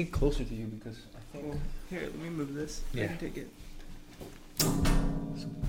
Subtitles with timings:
[0.00, 1.60] let me get closer to you because I think Well,
[1.90, 2.80] here, let me move this.
[2.94, 3.06] I Yeah.
[3.08, 3.48] can take it.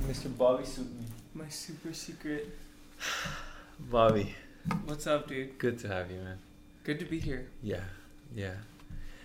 [0.07, 0.35] Mr.
[0.37, 1.05] Bobby suit me.
[1.33, 2.49] My super secret.
[3.79, 4.35] Bobby,
[4.85, 5.57] What's up, dude?
[5.57, 6.37] good to have you, man.
[6.83, 7.47] Good to be here.
[7.61, 7.83] Yeah,
[8.35, 8.53] yeah.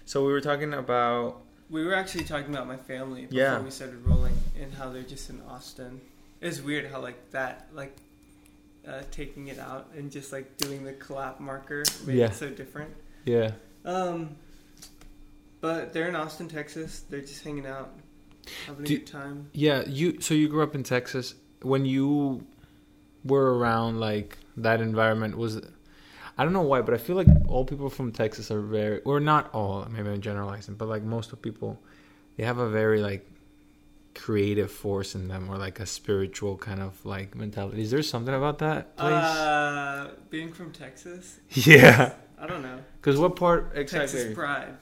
[0.07, 3.61] So we were talking about We were actually talking about my family before Yeah.
[3.61, 6.01] we started rolling and how they're just in Austin.
[6.41, 7.97] It's weird how like that, like
[8.87, 12.27] uh, taking it out and just like doing the clap marker made Yeah.
[12.27, 12.91] it so different.
[13.25, 13.53] yeah.
[13.85, 14.37] Um,
[15.61, 17.05] but they're in Austin, Texas.
[17.09, 17.93] They're just hanging out,
[18.67, 19.51] having a good time.
[19.53, 21.35] Yeah, you so you grew up in Texas.
[21.63, 22.47] When you
[23.25, 25.61] were around like that environment was
[26.39, 29.21] I don't know why, but I feel like all people from Texas are very or
[29.21, 31.81] not all, maybe I'm generalizing, but like most of people
[32.37, 33.27] they have a very like
[34.15, 37.83] creative force in them or like a spiritual kind of like mentality.
[37.83, 39.13] Is there something about that place?
[39.13, 42.13] Uh, being from Texas, yeah.
[42.39, 42.79] I don't know.
[43.01, 44.35] Cuz what part Texas exactly?
[44.35, 44.77] pride.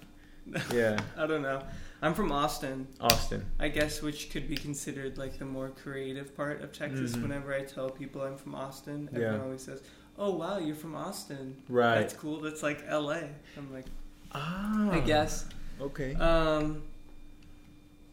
[0.72, 0.98] Yeah.
[1.16, 1.62] I don't know.
[2.02, 3.44] I'm from Austin, Austin.
[3.58, 7.16] I guess, which could be considered like the more creative part of Texas.
[7.16, 7.22] Mhm.
[7.22, 9.42] Whenever I tell people I'm from Austin, everyone Yeah.
[9.42, 9.80] always says,
[10.18, 11.56] "Oh wow, you're from Austin.
[11.68, 12.00] Right.
[12.00, 12.40] That's cool.
[12.40, 13.86] That's like L.A." I'm like,
[14.32, 14.90] ah.
[14.90, 15.46] I guess.
[15.80, 16.14] Okay.
[16.16, 16.82] Um,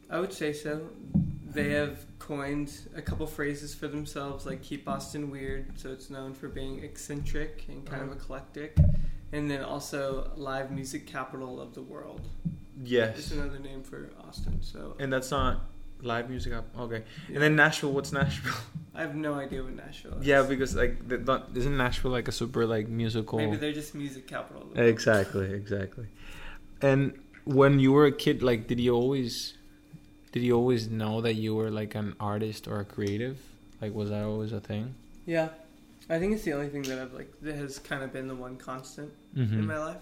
[0.10, 0.90] I would say so.
[1.54, 6.34] They have coined a couple phrases for themselves, like "keep Austin weird," so it's known
[6.34, 8.12] for being eccentric and kind Uh-huh.
[8.14, 8.78] of eclectic,
[9.32, 12.22] and then also live music capital of the world.
[12.84, 13.18] yes.
[13.18, 14.58] It's another name for Austin.
[14.62, 15.62] So And that's not
[16.02, 16.54] live music.
[16.54, 17.04] up- Okay.
[17.28, 17.92] And then Nashville.
[17.94, 18.60] What's Nashville?
[18.96, 20.26] I have no idea what Nashville is.
[20.26, 23.38] yeah, because like the, isn't Nashville like a super like musical?
[23.38, 24.64] maybe they're just music capital.
[24.64, 24.90] Of the world.
[24.90, 26.08] exactly, exactly.
[26.82, 27.14] And
[27.46, 29.54] when you were a kid, like, did you always,
[30.32, 33.38] did you always know that you were like an artist or a creative?
[33.82, 34.96] Like, was that always a thing?
[35.26, 35.50] Yeah,
[36.12, 38.36] I think it's the only thing that I've like that has kind of been the
[38.36, 39.60] one constant Mm-hmm.
[39.60, 40.02] in my life.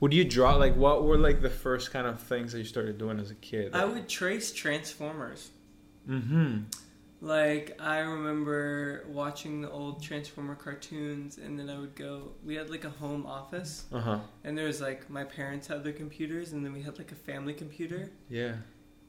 [0.00, 2.98] Would you draw like what were like the first kind of things that you started
[2.98, 3.74] doing as a kid?
[3.74, 5.50] I would trace Transformers.
[6.08, 6.62] Mm-hmm.
[7.22, 12.32] Like I remember watching the old Transformer cartoons, and then I would go.
[12.44, 14.18] We had like a home office, Uh huh.
[14.44, 17.20] and there was like my parents had their computers, and then we had like a
[17.30, 18.54] family computer, Yeah.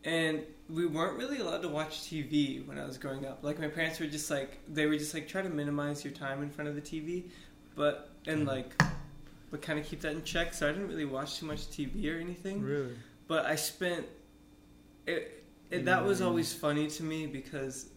[0.03, 3.39] And we weren't really allowed to watch TV when I was growing up.
[3.43, 6.41] Like my parents were just like they were just like try to minimize your time
[6.41, 7.25] in front of the TV,
[7.75, 8.47] but and mm-hmm.
[8.47, 8.81] like
[9.51, 10.53] but kind of keep that in check.
[10.53, 12.61] So I didn't really watch too much TV or anything.
[12.61, 12.95] Really.
[13.27, 14.05] But I spent
[15.05, 15.85] it, it.
[15.85, 16.25] That was mm.
[16.25, 17.89] always funny to me because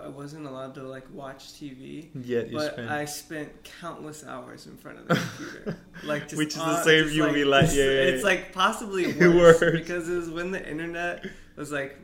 [0.00, 2.08] I wasn't allowed to like watch TV.
[2.14, 2.90] Yeah, you But spent.
[2.90, 7.08] I spent countless hours in front of the computer, like just Which is the same
[7.10, 9.72] you be like- it's, yeah, yeah, it's like possibly worse, Worse.
[9.72, 11.26] because it was when the internet
[11.58, 11.96] was like,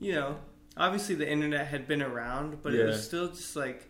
[0.00, 0.36] you know,
[0.76, 3.84] obviously the internet had been around, but it was still just like,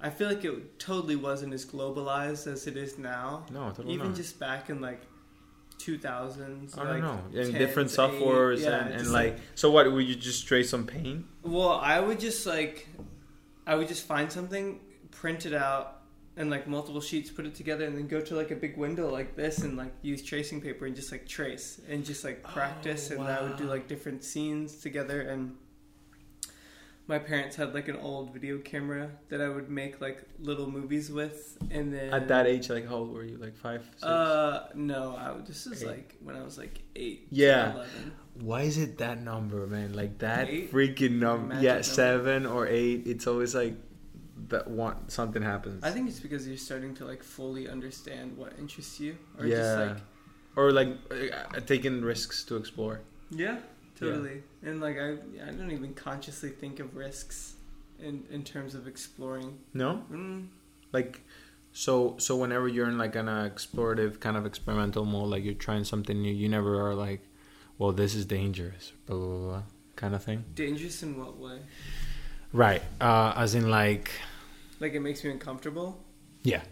[0.00, 3.44] I feel like it totally wasn't as globalized as it is now.
[3.52, 4.16] no, totally Even not.
[4.16, 5.00] just back in like
[5.78, 6.76] 2000s.
[6.78, 7.40] I like don't know.
[7.40, 10.46] And 10s, different 8s, softwares yeah, and, and just, like, so what would you just
[10.46, 11.24] trace some paint?
[11.42, 12.88] well, I would just like,
[13.66, 15.97] I would just find something, print it out,
[16.38, 19.10] and like multiple sheets, put it together, and then go to like a big window
[19.10, 23.10] like this, and like use tracing paper and just like trace and just like practice,
[23.12, 25.20] Oh, and I would do like different scenes together.
[25.20, 25.56] And
[27.06, 31.10] my parents had like an old video camera that I would make like little movies
[31.10, 33.38] with, and then At that age, like how old were you?
[33.38, 34.02] Like five, six?
[34.04, 35.88] Uh, no, I, would- this is Eight.
[35.88, 37.26] like when I was like eight.
[37.30, 37.72] Yeah.
[37.74, 38.12] 11.
[38.40, 39.94] Why is it that number, man?
[39.94, 40.70] Like that Eight?
[40.70, 41.48] freaking number.
[41.54, 41.82] Magic Yeah, number.
[41.82, 43.02] seven or eight.
[43.06, 43.74] It's always like
[44.48, 45.82] that want something happens.
[45.84, 49.56] I think it's because you're starting to like fully understand what interests you, or yeah,
[49.56, 49.96] just like
[50.56, 53.00] or like uh, taking risks to explore.
[53.30, 53.58] yeah,
[53.98, 54.42] totally.
[54.62, 55.10] And like I,
[55.46, 57.54] I don't even consciously think of risks
[57.98, 59.58] in in terms of exploring.
[59.74, 60.48] No, Mm,
[60.92, 61.20] like
[61.72, 62.16] so.
[62.18, 65.84] So whenever you're in like an uh, explorative kind of experimental mode, like you're trying
[65.84, 67.20] something new, you never are like,
[67.78, 69.62] well, this is dangerous, blah blah blah, blah
[69.96, 70.44] kind of thing.
[70.54, 71.58] dangerous in what way?
[72.52, 72.82] Right.
[73.00, 74.10] Uh, as in like,
[74.80, 76.04] Like it makes me uncomfortable.
[76.42, 76.62] yeah.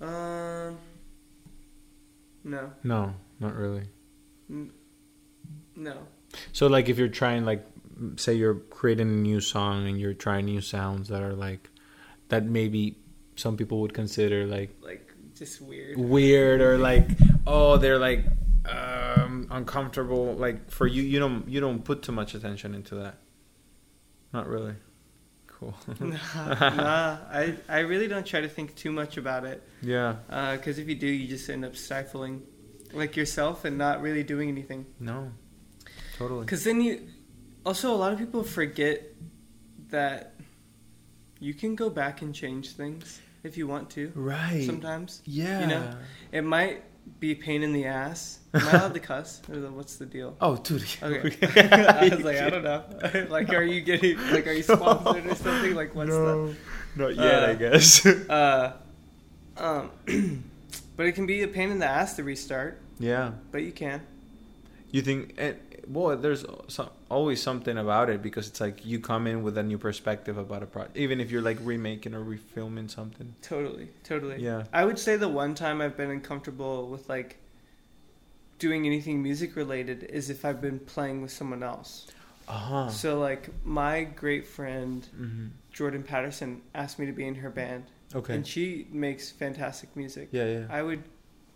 [0.00, 0.78] Um,
[2.44, 3.84] no, No, not really.
[5.76, 5.96] no.
[6.52, 7.64] So like if you're trying like
[8.16, 11.70] say you're creating a new song and you're trying new sounds that are like
[12.30, 12.96] that maybe
[13.36, 15.96] some people would consider like Like just weird.
[15.98, 17.08] weird or like
[17.46, 18.24] oh they're like
[18.66, 23.18] um uncomfortable like for you you don't you don't put too much attention into that.
[24.32, 24.74] Not really.
[25.62, 25.74] Cool.
[26.00, 29.62] nah, nah, I I really don't try to think too much about it.
[29.82, 30.16] yeah.
[30.28, 32.42] Uh, because if you do, you just end up stifling
[32.92, 34.86] like yourself and not really doing anything.
[34.98, 35.30] No.
[36.18, 36.40] Totally.
[36.44, 37.06] Because then you
[37.64, 39.02] also a lot of people forget
[39.90, 40.34] that
[41.38, 43.20] you can go back and change things.
[43.44, 44.12] if you want to.
[44.14, 44.64] Right.
[44.66, 45.60] Sometimes Yeah.
[45.60, 45.96] You know?
[46.32, 46.82] it might
[47.20, 48.38] be a pain in the ass.
[48.54, 49.40] Am I allowed to cuss?
[49.48, 50.36] Or what's the deal?
[50.40, 50.84] Oh, dude.
[51.02, 51.36] Okay.
[51.70, 52.82] I was like, I don't know.
[53.30, 55.74] like, are you getting like, are you sponsored or something?
[55.74, 56.54] Like, what's no,
[56.96, 57.44] not yet.
[57.44, 58.04] Uh, I guess.
[58.06, 58.72] Uh,
[59.56, 59.90] um,
[60.96, 62.80] but it can be a pain in the ass to restart.
[62.98, 63.32] yeah.
[63.50, 64.02] But you can.
[64.90, 65.34] You think?
[65.38, 65.56] And,
[65.88, 69.62] well, there's some, always something about it because it's like you come in with a
[69.62, 73.34] new perspective about a project, even if you're like remaking or refilming something.
[73.42, 74.42] Totally, totally.
[74.42, 74.64] Yeah.
[74.72, 77.38] I would say the one time I've been uncomfortable with like
[78.58, 82.06] doing anything music related is if I've been playing with someone else.
[82.48, 82.88] Uh huh.
[82.88, 87.84] So like my great friend hmm Jordan Patterson asked me to be in her band,
[88.14, 88.34] Okay.
[88.34, 90.28] and she makes fantastic music.
[90.30, 90.66] yeah, yeah.
[90.68, 91.02] I would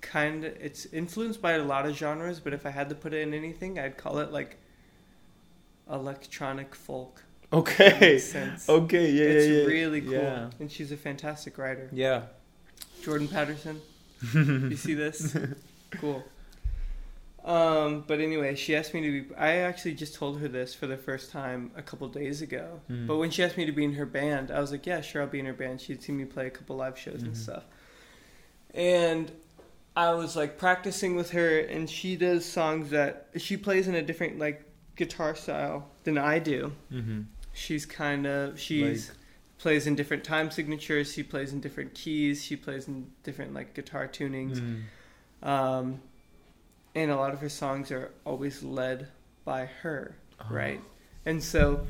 [0.01, 3.13] kind of it's influenced by a lot of genres, but if I had to put
[3.13, 4.59] it in anything, I'd call it like
[5.91, 7.23] electronic folk.
[7.53, 7.97] Okay.
[8.01, 8.69] makes sense.
[8.69, 9.11] Okay.
[9.11, 9.25] Yeah.
[9.25, 9.65] it's yeah, yeah.
[9.67, 10.51] really cool, Yeah.
[10.61, 11.89] and she's a fantastic writer.
[11.93, 12.23] Yeah.
[13.03, 13.81] Jordan Patterson.
[14.35, 15.37] you see this?
[15.93, 16.25] Cool.
[17.45, 19.35] Um, but anyway, she asked me to be.
[19.37, 22.81] I actually just told her this for the first time a couple days ago.
[22.91, 23.07] Mhm.
[23.07, 25.23] But when she asked me to be in her band, I was like, "Yeah, sure,
[25.23, 27.37] I'll be in her band." She'd seen me play a couple live shows and Mhm.
[27.37, 27.63] stuff.
[28.75, 29.31] And
[29.97, 34.03] I was like practicing with her, and she does songs that she plays in a
[34.03, 34.63] different like
[34.95, 36.73] guitar style than I do.
[36.93, 37.23] Mm-hmm.
[37.55, 39.17] She's kind of she's Like-
[39.59, 41.13] plays in different time signatures.
[41.15, 42.45] She plays in different keys.
[42.45, 44.59] She plays in different like guitar tunings.
[44.61, 45.49] Mm-hmm.
[45.49, 46.01] Um,
[46.95, 49.09] and a lot of her songs are always led
[49.47, 50.55] by her, Uh-huh.
[50.55, 50.81] right?
[51.25, 51.87] And so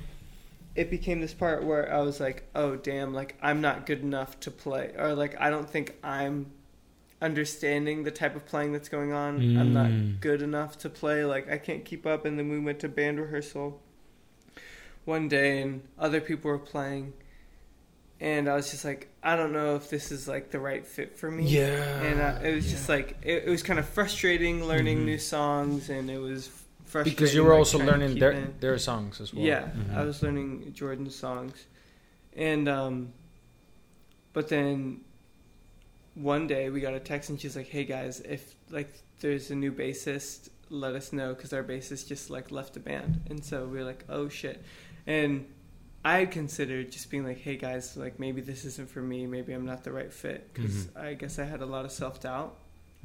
[0.76, 4.38] it became this part where I was like, oh, damn, like I'm not good enough
[4.40, 4.92] to play.
[4.96, 6.52] Or like, I don't think I'm
[7.22, 9.36] understanding the type of playing that's going on.
[9.36, 9.72] I'm Mm.
[9.72, 11.24] not good enough to play.
[11.24, 12.24] Like, I can't keep up.
[12.24, 13.80] And then we went to band rehearsal
[15.04, 17.12] one day and other people were playing.
[18.20, 21.16] And I was just like, I don't know if this is like the right fit
[21.18, 22.00] for me Yeah.
[22.02, 25.04] and uh, it was just like it, it was kind of frustrating learning Mhm.
[25.04, 26.48] new songs and it was
[26.86, 28.54] frustrating because you were like, also learning their in.
[28.60, 29.44] their songs as well.
[29.44, 29.96] yeah Mhm.
[29.96, 31.66] i was learning jordan's songs
[32.36, 33.12] and um
[34.32, 35.00] but then
[36.16, 39.54] one day we got a text and she's like hey guys if like there's a
[39.54, 43.66] new bassist let us know because our bassist just like left the band and so
[43.66, 44.64] we are like oh shit
[45.06, 45.44] and
[46.04, 49.26] I considered just being like, "Hey guys, like maybe this isn't for me.
[49.26, 51.00] Maybe I'm not the right fit." Because Mhm.
[51.02, 52.56] I guess I had a lot of self doubt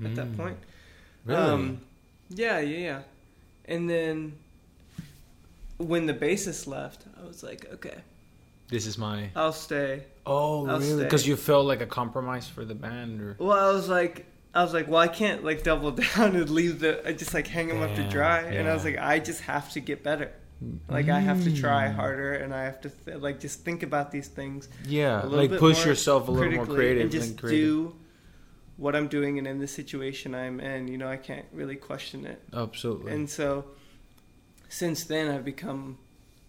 [0.06, 0.38] at that Mm.
[0.38, 0.58] point.
[1.26, 1.40] Really?
[1.42, 1.82] Um,
[2.30, 3.02] yeah, yeah, yeah.
[3.66, 4.34] And then
[5.78, 8.02] when the bassist left, I was like, okay,
[8.72, 9.30] this is my.
[9.36, 10.06] I'll stay.
[10.26, 11.04] Oh, I'll really?
[11.04, 14.26] Because you felt like a compromise for the band, or Well, I was like,
[14.56, 17.08] I was like, well, I can't like double down and leave the.
[17.08, 19.42] I just like hang them up to Yeah, dry, and I was like, I just
[19.42, 20.32] have to get better.
[20.90, 21.96] Like I have to try Mm.
[21.96, 25.86] harder, and I have to th- like just think about these things Yeah, like push
[25.86, 27.68] yourself a little more creative and just creative.
[27.68, 27.96] do
[28.78, 32.26] what I'm doing, and in the situation I'm in, you know, I can't really question
[32.26, 32.42] it.
[32.54, 33.12] Absolutely.
[33.12, 33.66] And so,
[34.70, 35.98] since then, I've become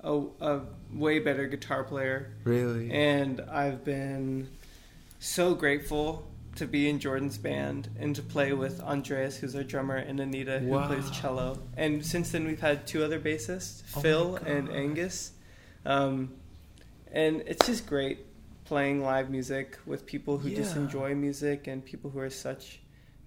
[0.03, 0.61] a, a
[0.93, 2.91] way better guitar player, really.
[2.91, 4.49] and I've been
[5.19, 9.97] so grateful to be in Jordan's band and to play with Andreas, who's our drummer,
[9.97, 10.87] and Anita, who Wow.
[10.87, 11.59] plays cello.
[11.79, 15.33] And since then, we've had two other bassists, Oh Phil and Angus.
[15.87, 16.35] Um,
[17.11, 18.27] and it's just great
[18.67, 22.81] playing live music with people who just enjoy music and people who are such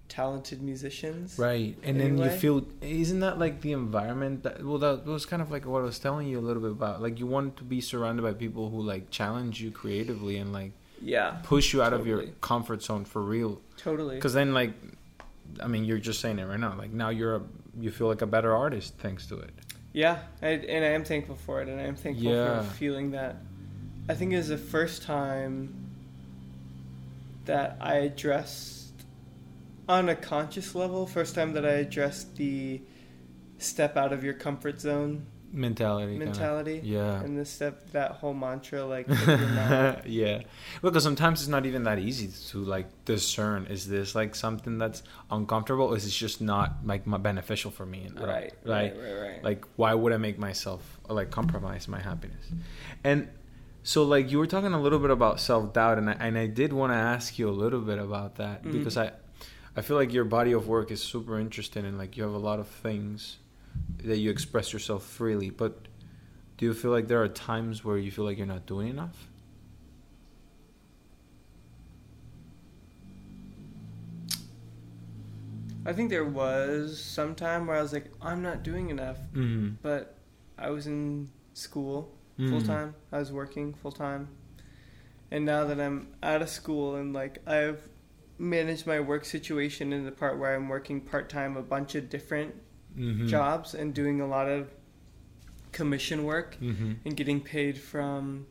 [0.08, 1.38] talented musicians.
[1.38, 5.42] Right, and then you feel isn't that like the environment that well that was kind
[5.42, 7.64] of like what I was telling you a little bit about like you want to
[7.64, 10.72] be surrounded by people who like challenge you creatively and like
[11.02, 14.14] Yeah, push you out of your comfort zone for real totally.
[14.16, 14.72] because then like
[15.62, 17.42] I mean you're just saying it right now like now you're a
[17.80, 19.50] you feel like a better artist thanks to it
[19.92, 22.62] Yeah, I, and I am thankful for it, and I am thankful Yeah.
[22.62, 23.36] for feeling that.
[24.10, 25.74] I think it was the first time
[27.46, 28.75] that I addressed,
[29.88, 32.80] on a conscious level, first time that I addressed the
[33.58, 36.26] step out of your comfort zone mentality kinda.
[36.26, 36.80] mentality.
[36.84, 40.42] yeah And the step, that whole mantra, like, if you're not- yeah
[40.82, 45.02] because sometimes it's not even that easy to like discern is this like something that's
[45.30, 49.44] uncomfortable is it just not like beneficial for me and right, right right, right, right.
[49.44, 52.44] like why would i make myself like compromise my happiness
[53.04, 53.28] and
[53.84, 56.72] so like you were talking a little bit about self-doubt and i, and I did
[56.72, 58.72] want to ask you a little bit about that Mhm.
[58.72, 59.12] because i
[59.76, 62.38] i feel like your body of work is super interesting and like you have a
[62.38, 63.36] lot of things
[64.02, 65.88] that you express yourself freely but
[66.56, 69.28] do you feel like there are times where you feel like you're not doing enough
[75.86, 79.74] I think there was some time where I was like, I'm not doing enough, mm-hmm.
[79.82, 80.18] but
[80.58, 82.94] I was in school full time.
[83.12, 84.28] I was working full time,
[85.30, 87.88] and now that I'm out of school and like I've
[88.38, 92.08] managed my work situation in the part where I'm working part time a bunch of
[92.10, 92.54] different
[92.96, 93.28] Mhm.
[93.28, 94.70] jobs and doing a lot of
[95.72, 96.96] commission work Mhm.
[97.04, 98.46] and getting paid from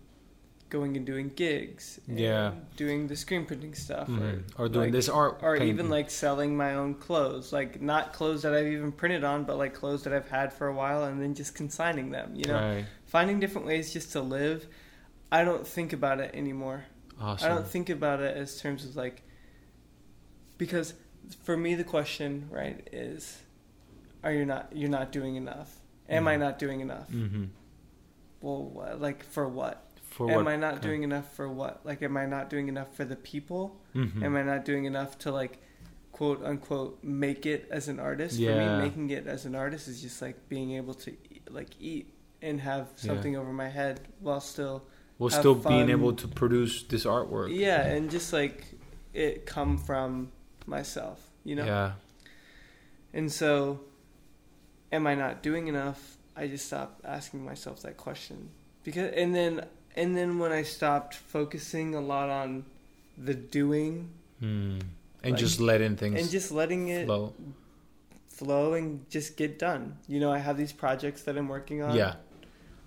[0.69, 1.99] going and doing gigs.
[2.07, 2.53] and Yeah.
[2.75, 4.07] Doing the screen printing stuff.
[4.09, 4.43] Mhm.
[4.57, 5.69] Or Or, doing like, this art, or painting.
[5.69, 7.53] even like selling my own clothes.
[7.53, 10.67] Like not clothes that I've even printed on, but like clothes that I've had for
[10.67, 12.35] a while and then just consigning them.
[12.35, 12.85] You know, right.
[13.05, 14.67] finding different ways just to live.
[15.31, 16.85] I don't think about it anymore.
[17.21, 17.51] Awesome.
[17.51, 19.21] I don't think about it as terms of like
[20.57, 20.93] because
[21.43, 23.39] for me the question right is
[24.23, 26.39] are you not you're not doing enough am i Mhm.
[26.39, 27.45] not doing enough hmm
[28.41, 29.81] well like for what
[30.11, 30.47] For am what?
[30.53, 33.79] i not doing enough for what like am i not doing enough for the people
[33.95, 34.23] Mhm.
[34.23, 35.59] am i not doing enough to like
[36.11, 40.01] quote unquote make it as an artist for me making it as an artist is
[40.01, 41.15] just like being able to
[41.49, 43.07] like eat and have Yeah.
[43.07, 44.83] something over my head while still
[45.17, 47.49] While still being able to produce this artwork.
[47.55, 48.65] yeah and just like
[49.13, 50.31] it come from
[50.67, 51.91] myself you know Yeah.
[53.13, 53.79] and so
[54.91, 58.49] am i not doing enough i just stopped asking myself that question
[58.83, 62.65] because and then and then when i stopped focusing a lot on
[63.17, 64.09] the doing
[64.41, 64.81] Mm.
[65.23, 67.33] And Like- just letting things and just letting it flow.
[68.27, 71.95] flow and just get done you know i have these projects that i'm working on
[71.95, 72.15] Yeah.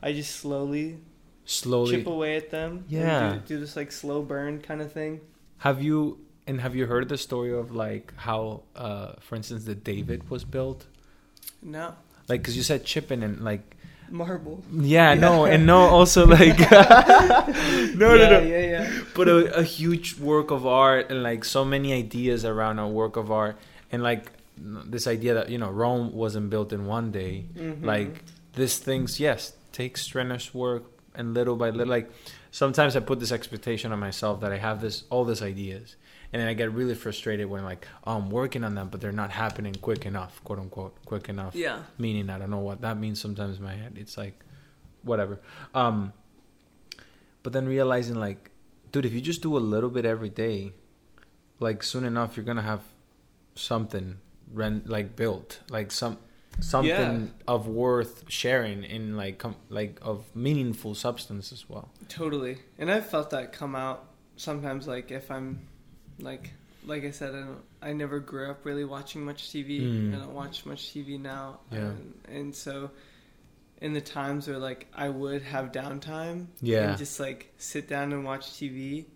[0.03, 0.99] i just slowly
[1.47, 1.97] Slowly.
[1.97, 3.33] chip away at them Yeah.
[3.47, 5.23] do, do this like slow burn kind of thing
[5.59, 9.75] Have you and have you heard the story of like how, uh, for instance, the
[9.75, 10.87] David was built?
[11.63, 11.95] no
[12.29, 13.65] Like, cause you said chipping and like,
[14.11, 19.39] marble yeah, no, and no, also like, no, yeah, no, no, yeah yeah but a,
[19.59, 23.57] a huge work of art and like so many ideas around a work of art
[23.93, 27.45] and like this idea that you know Rome wasn't built in one day.
[27.55, 27.85] Mhm.
[27.85, 28.23] Like
[28.55, 31.87] these things, yes, take strenuous work and little by little.
[31.87, 32.11] Like
[32.51, 35.97] sometimes I put this expectation on myself that I have this all these ideas,
[36.33, 39.13] and then I get really frustrated when like oh, I'm working on them, but they're
[39.13, 41.55] not happening quick enough, quote unquote, quick enough.
[41.55, 43.21] yeah Meaning I don't know what that means.
[43.21, 44.39] Sometimes in my head, it's like
[45.03, 45.41] whatever.
[45.75, 46.13] Um,
[47.43, 48.51] but then realizing like,
[48.93, 50.73] dude, if you just do a little bit every day,
[51.61, 52.83] like soon enough you're gonna have
[53.55, 54.19] something
[54.53, 56.19] rent like built, like some
[56.61, 57.27] something Yeah.
[57.55, 61.91] of worth sharing in like com- like of meaningful substance as well.
[62.09, 62.59] Totally.
[62.79, 65.69] And I've felt that come out sometimes like if I'm
[66.19, 66.51] like
[66.87, 69.81] like I said I don't I never grew up really watching much TV.
[69.83, 70.15] Mm.
[70.15, 71.61] I don't watch much TV now.
[71.71, 71.79] Yeah.
[71.79, 72.91] And, and so
[73.81, 76.91] in the times where like I would have downtime Yeah.
[76.91, 79.07] and just like sit down and watch TV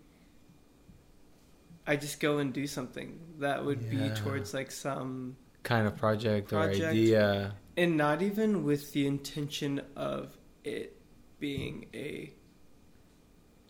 [1.85, 4.07] I just go and do something that would Yeah.
[4.09, 7.55] be towards like some Kind of project, or idea.
[7.77, 10.97] and not even with the intention of it
[11.39, 12.33] being a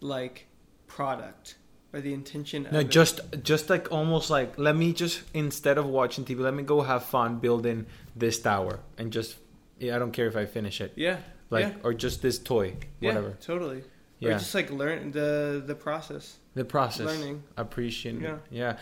[0.02, 0.48] like
[0.88, 1.56] product
[1.94, 6.26] or the intention No, just just like almost like let me just instead of watching
[6.26, 7.86] TV, let me go have fun building
[8.16, 9.38] this tower and just
[9.80, 10.94] yeah, I don't care if I finish it.
[10.96, 11.18] yeah
[11.50, 13.38] Like yeah, or just this toy, yeah whatever.
[13.42, 13.84] totally
[14.20, 14.30] Yeah.
[14.30, 17.06] or just like learn the the process the process.
[17.06, 18.38] learning Appreciate Yeah.
[18.52, 18.78] yeah.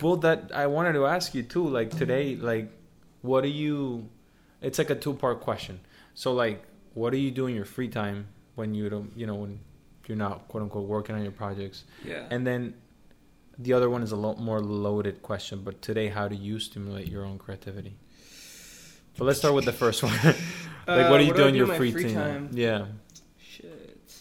[0.00, 2.68] Well that I wanted to ask you too, like today, like
[3.22, 4.08] what do you
[4.60, 5.80] it's like a two part question.
[6.14, 6.62] So like
[6.94, 9.60] what do you do in your free time when you don't you know, when
[10.08, 11.84] you're not quote unquote working on your projects?
[12.04, 12.74] yeah And then
[13.58, 17.08] the other one is a lot more loaded question, but today, how do you stimulate
[17.08, 17.96] your own creativity?
[19.16, 20.12] But let's start with the first one.
[20.24, 20.36] like,
[20.86, 22.50] Uh, what are you what do in do your free, free time?
[22.52, 22.86] Yeah,
[23.38, 24.14] shit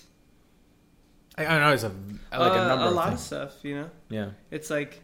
[1.37, 1.89] I, I know it's a
[2.31, 4.29] like a Uh, number a of lot of stuff you know Yeah.
[4.51, 5.03] it's like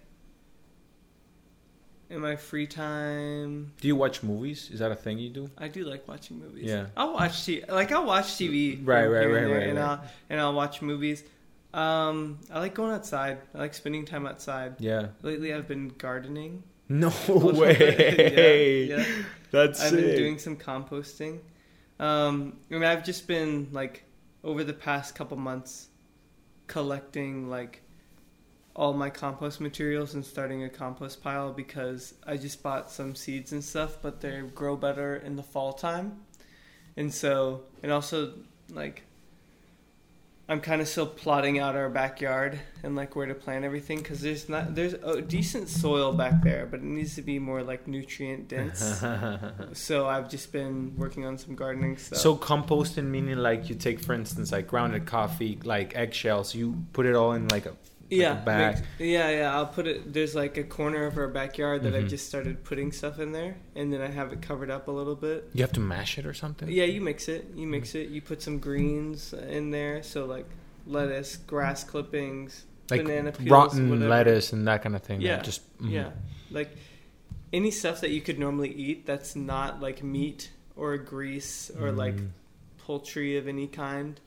[2.14, 4.70] in my free time Do you watch movies?
[4.72, 5.50] Is that a thing you do?
[5.58, 6.66] I do like watching movies.
[6.66, 6.86] Yeah.
[6.96, 7.70] I'll watch TV.
[7.70, 8.80] Like I'll watch TV.
[8.84, 9.86] Right, right, here and right, right, And right.
[9.86, 11.24] I'll and I'll watch movies.
[11.74, 13.40] Um, I like going outside.
[13.56, 14.76] I like spending time outside.
[14.80, 15.08] Yeah.
[15.24, 16.64] Lately, I've been gardening.
[16.88, 18.86] No yeah, way.
[18.86, 19.06] yeah.
[19.52, 20.00] That's I've sick.
[20.06, 21.40] been doing some composting.
[22.00, 24.04] Um, I mean, I've just been like
[24.44, 25.88] over the past couple months
[26.68, 27.82] collecting like
[28.76, 33.52] all my compost materials and starting a compost pile because I just bought some seeds
[33.52, 36.22] and stuff, but they grow better in the fall time.
[36.98, 38.34] And so, and also
[38.72, 39.04] like
[40.50, 44.20] I'm kind of still plotting out our backyard and like where to plant everything because
[44.20, 47.88] there's not there's a decent soil back there, but it needs to be more like
[47.88, 49.02] nutrient dense.
[49.74, 52.20] so I've just been working on some gardening stuff.
[52.20, 56.54] so composting meaning like you take, for instance, like grounded coffee, like eggshells.
[56.54, 57.76] You put it all in like a
[58.10, 58.84] yeah, bag.
[59.00, 59.56] yeah, yeah.
[59.56, 60.14] I'll put it.
[60.14, 61.98] There's like a corner of our backyard that Mhm.
[62.04, 64.92] I've just started putting stuff in there, and then I have it covered up a
[64.92, 65.50] little bit.
[65.54, 66.70] You have to mash it or something.
[66.70, 67.48] Yeah, you mix it.
[67.56, 68.10] You mix it.
[68.10, 70.46] You put some greens in there, so like
[70.86, 74.10] lettuce, grass clippings, like banana peels, rotten whatever.
[74.10, 75.22] lettuce and that kind of thing.
[75.22, 75.92] Yeah, Just mhm.
[75.92, 76.10] Yeah,
[76.52, 76.70] like
[77.52, 82.16] any stuff that you could normally eat that's not like meat or grease or like
[82.16, 82.30] Mm.
[82.80, 84.20] poultry of any kind.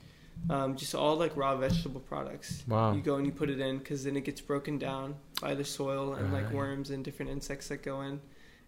[0.49, 2.63] Um, just all like raw vegetable products.
[2.67, 2.93] Wow.
[2.93, 5.65] You go and you put it in because then it gets broken down by the
[5.65, 8.21] soil and like worms and different insects that go in,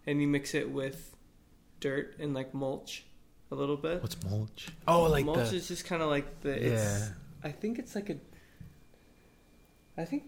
[0.06, 1.16] and you mix it with
[1.80, 3.06] dirt and like mulch
[3.50, 4.02] a little bit.
[4.02, 4.68] What's mulch?
[4.86, 6.50] Oh, like mulch the is just kind of like the.
[6.50, 7.08] It's, yeah.
[7.42, 8.16] I think it's like a.
[9.96, 10.24] I think.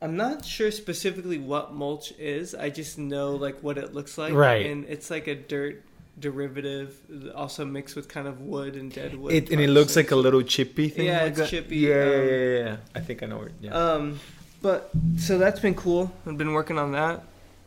[0.00, 2.54] I'm not sure specifically what mulch is.
[2.54, 4.32] I just know like what it looks like.
[4.32, 4.66] Right.
[4.66, 5.84] And it's like a dirt
[6.18, 6.98] derivative,
[7.34, 9.32] also mixed with kind of wood and dead wood.
[9.34, 11.06] It, and it looks like a little chippy thing.
[11.06, 11.48] Yeah, like it's that.
[11.48, 12.76] chippy, Yeah, um, yeah, yeah, yeah.
[12.94, 13.52] I think I know it.
[13.60, 13.72] Yeah.
[13.74, 14.20] Um,
[14.62, 16.12] but so that's been cool.
[16.26, 17.22] I've been working on that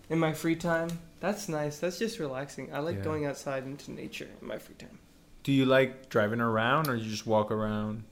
[0.09, 0.89] in my free time.
[1.21, 1.79] That's nice.
[1.79, 2.73] That's just relaxing.
[2.73, 3.03] I like Yeah.
[3.03, 4.99] going outside into nature in my free time.
[5.43, 8.03] Do you like driving around, or you just walk around?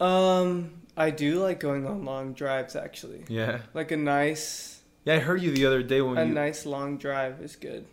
[0.00, 3.24] Um, I do like going on long drives actually.
[3.28, 3.60] Yeah.
[3.74, 6.98] Like a nice, Yeah, I heard you the other day when a you nice long
[6.98, 7.86] drive is good.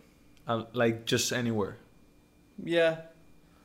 [0.48, 1.76] uh, like just anywhere.
[2.62, 2.96] Yeah.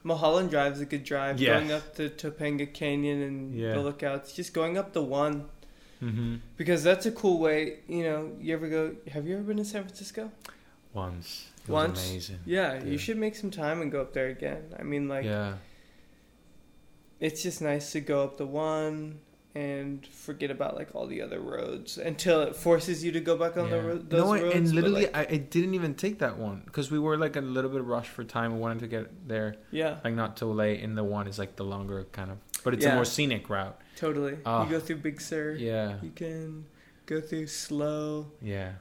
[0.03, 1.39] Mulholland Drive is a good drive.
[1.39, 1.56] Yeah.
[1.60, 3.74] Going up the Topanga Canyon and Yeah.
[3.74, 4.34] the lookouts.
[4.34, 5.46] Just going up the one
[6.01, 6.36] Mm-hmm.
[6.58, 7.79] because that's a cool way.
[7.88, 8.96] You know, you ever go?
[9.12, 10.32] Have you ever been to San Francisco?
[10.94, 11.48] Once.
[11.67, 12.08] It Once?
[12.10, 12.39] amazing.
[12.46, 12.84] Yeah, Yeah.
[12.86, 14.74] you should make some time and go up there again.
[14.79, 15.56] I mean, like, yeah.
[17.20, 19.20] it's just nice to go up the one
[19.57, 23.57] and forget about like all the other roads until it forces you to go back
[23.57, 23.87] on the Yeah.
[23.89, 24.09] road.
[24.09, 24.55] Those no, roads.
[24.55, 27.41] and literally, like, I, I didn't even take that one because we were like a
[27.41, 28.53] little bit rushed for time.
[28.55, 31.55] We wanted to get there yeah, like not too late, and the one is like
[31.55, 33.79] the longer kind of, but it's a more scenic route.
[33.95, 34.37] totally.
[34.45, 34.63] Ah.
[34.63, 35.55] you go through Big Sur.
[35.55, 36.65] Yeah, You can
[37.05, 38.31] go through Slow.
[38.41, 38.73] yeah.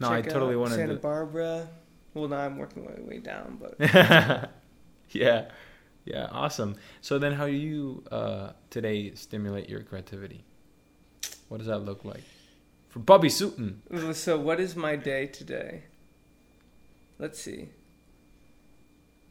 [0.00, 1.00] No, I check totally out wanted Santa to.
[1.00, 1.68] Barbara.
[2.14, 3.74] Well, now I'm working my way down, but
[5.10, 5.50] yeah,
[6.10, 6.76] yeah, awesome.
[7.00, 10.44] So then, how do you uh, today stimulate your creativity?
[11.48, 12.22] What does that look like
[12.88, 13.82] for Bobby Sutton?
[14.12, 15.84] so what is my day today?
[17.18, 17.68] Let's see.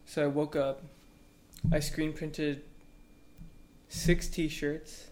[0.05, 0.83] So I woke up.
[1.71, 2.63] I screen printed
[3.89, 5.07] six T-shirts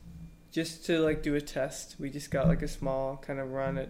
[0.51, 1.95] just to like do a test.
[1.99, 3.89] We just got like a small kind of run at.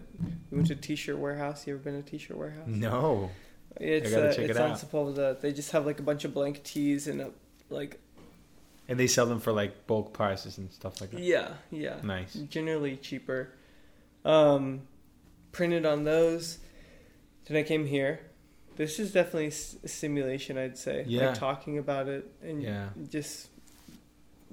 [0.50, 1.66] We went to T-shirt warehouse.
[1.66, 2.66] You ever been to T-shirt warehouse?
[2.66, 3.30] No.
[3.80, 4.78] It's uh, check it it's on out.
[4.78, 5.40] Sepulveda.
[5.40, 7.30] They just have like a bunch of blank tees and a
[7.70, 7.98] like
[8.88, 11.20] And they sell them for like bulk prices and stuff like that.
[11.20, 12.34] yeah yeah Nice.
[12.34, 13.52] generally cheaper.
[14.24, 14.82] Um,
[15.52, 16.58] printed on those.
[17.46, 18.20] Then I came here.
[18.76, 21.04] This is definitely simulation, I'd say.
[21.06, 21.28] Yeah.
[21.28, 22.88] Like talking about it and Yeah.
[23.08, 23.48] just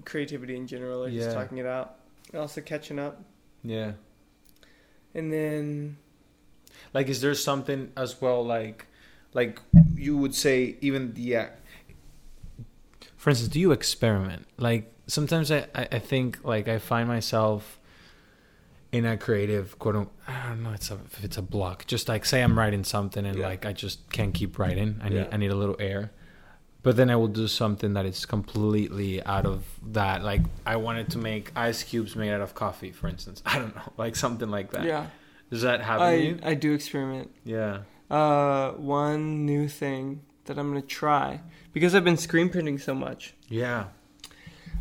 [0.06, 1.24] creativity in general, or Yeah.
[1.26, 1.96] just talking it out.
[2.32, 3.22] And also catching up.
[3.64, 3.94] Yeah.
[5.14, 5.98] And then,
[6.94, 8.86] Like, is there something as well, like,
[9.34, 9.60] like
[9.96, 11.48] you would say, even the.
[13.26, 14.46] For instance, do you experiment?
[14.60, 17.80] Like, sometimes I, I, think, like, I find myself
[18.92, 19.96] in a creative quote.
[19.96, 20.74] unquote- I don't know.
[20.74, 21.88] It's a, if it's a block.
[21.88, 23.48] Just like say I'm writing something and Yeah.
[23.48, 25.00] like I just can't keep writing.
[25.04, 25.28] I need Yeah.
[25.32, 26.12] I need a little air.
[26.84, 30.24] But then I will do something that is completely out of that.
[30.24, 33.42] Like I wanted to make ice cubes made out of coffee, for instance.
[33.48, 34.84] I don't know, like something like that.
[34.84, 35.08] yeah,
[35.50, 36.52] Does that happen I?
[36.52, 37.32] I do experiment.
[37.44, 37.80] Yeah.
[38.08, 41.42] Uh, one new thing that I'm to try
[41.74, 43.34] because I've been screen printing so much.
[43.50, 43.86] Yeah.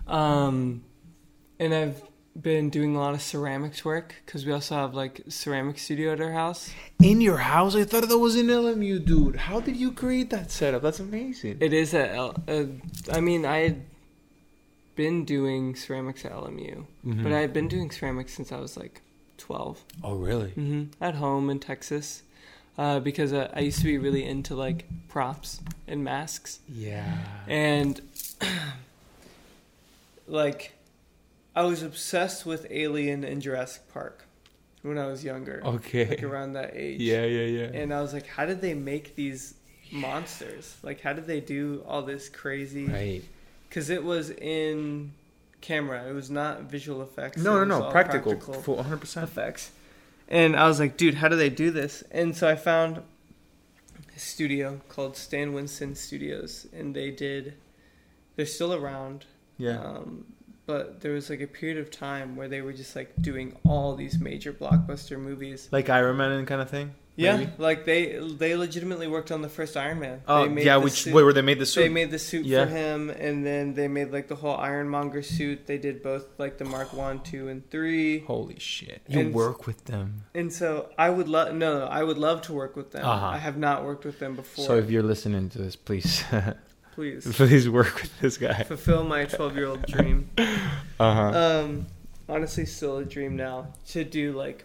[0.07, 0.85] Um,
[1.59, 2.03] and I've
[2.41, 6.21] been doing a lot of ceramics work because we also have like ceramic studio at
[6.21, 6.71] our house.
[7.03, 7.75] In your house?
[7.77, 9.37] I thought that was in LMU, dude.
[9.37, 10.83] How did you create that setup?
[10.83, 11.59] That's amazing.
[11.61, 12.65] It is at, L- uh,
[13.13, 13.83] I mean, I had
[14.97, 17.23] been doing ceramics at LMU, Mhm.
[17.23, 19.01] but I had been doing ceramics since I was like
[19.39, 20.51] 12 Oh, really?
[20.51, 20.85] Mm-hmm.
[21.03, 22.23] at home in Texas.
[22.77, 26.59] Uh, because uh, I used to be really into like props and masks.
[26.69, 27.19] Yeah.
[27.47, 28.01] And
[30.27, 30.73] like
[31.55, 34.27] I was obsessed with Alien and Jurassic Park
[34.83, 35.63] when I was younger.
[35.65, 36.09] Okay.
[36.09, 37.01] Like around that age.
[37.01, 37.81] Yeah, yeah, yeah.
[37.81, 39.55] And I was like, how did they make these
[39.93, 40.77] monsters?
[40.83, 43.23] Like how did they do all this crazy right.
[43.71, 45.13] cuz it was in
[45.61, 46.07] camera.
[46.09, 47.39] It was not visual effects.
[47.39, 47.85] No, no, no.
[47.85, 48.39] all Practical.
[48.39, 49.23] Full 100%.
[49.23, 49.71] effects.
[50.29, 52.03] And I was like, dude, how do they do this?
[52.11, 53.03] And so I found
[54.15, 57.55] a studio called Stan Winston Studios, and they did.
[58.37, 59.27] They're still around.
[59.59, 59.81] Yeah.
[59.81, 60.25] Um,
[60.67, 63.95] but there was like a period of time where they were just like doing all
[63.95, 65.69] these major blockbuster movies.
[65.71, 66.95] like Iron Man and kind of thing?
[67.17, 67.53] Yeah, Maybe?
[67.59, 70.23] like they they legitimately worked on the first Iron Man.
[70.27, 71.83] Oh, they made yeah, which, suit- wait, where they made the suit.
[71.83, 72.65] they made the suit Yeah.
[72.65, 75.67] for him, and then they made like the whole Ironmonger suit.
[75.67, 78.21] They did both like the Mark One, Two, and Three.
[78.21, 79.03] Holy shit.
[79.09, 80.25] You And- work with them.
[80.35, 83.05] And so I would love no, no, I would love to work with them.
[83.07, 83.27] Uh-huh.
[83.27, 84.65] I have not worked with them before.
[84.67, 86.25] So if you're listening to this, please,
[86.95, 88.63] Please please work with this guy.
[88.65, 90.31] fulfill my twelve-year-old dream.
[91.01, 91.39] Uh huh.
[91.65, 91.87] Um,
[92.29, 94.65] honestly, still a dream now to do like.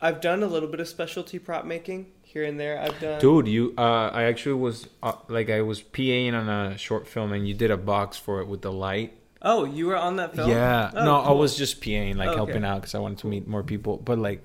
[0.00, 2.80] I've done a little bit of specialty prop making here and there.
[2.80, 3.20] I've done.
[3.20, 7.32] Dude, you uh I actually was uh, like I was PAing on a short film
[7.32, 9.14] and you did a box for it with the light.
[9.42, 10.50] Oh, you were on that film.
[10.50, 10.90] Yeah.
[10.94, 12.36] Oh, no, I was just PAing like Okay.
[12.36, 14.42] helping out cuz I wanted to meet more people, but like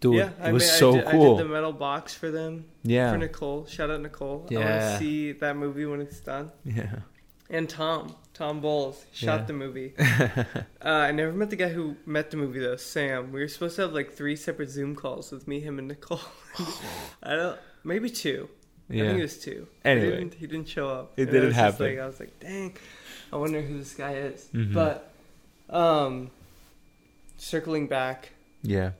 [0.00, 1.34] dude, yeah, it was I so I did, cool.
[1.34, 2.64] I did the metal box for them.
[2.82, 3.12] yeah.
[3.12, 3.66] For Nicole.
[3.66, 4.46] Shout out Nicole.
[4.50, 4.92] I want Yeah.
[4.92, 6.50] to see that movie when it's done.
[6.64, 6.96] yeah.
[7.54, 8.16] And Tom.
[8.34, 9.44] Tom Bowles shot Yeah.
[9.46, 9.94] the movie.
[9.98, 10.44] uh,
[10.84, 13.30] I never met the guy who met the movie though, Sam.
[13.30, 16.20] We were supposed to have like three separate Zoom calls with me, him, and Nicole.
[17.22, 17.58] I don't.
[17.84, 18.48] Maybe two.
[18.90, 19.68] I think it was two.
[19.84, 20.06] Anyway.
[20.06, 21.12] he didn't, he didn't show up.
[21.16, 21.86] It And didn't just happen.
[21.86, 22.76] Like, I was like, dang.
[23.32, 24.48] I wonder who this guy is.
[24.52, 24.74] Mhm.
[24.74, 25.10] But,
[25.70, 26.30] um,
[27.38, 28.30] circling back
[28.62, 28.90] Yeah.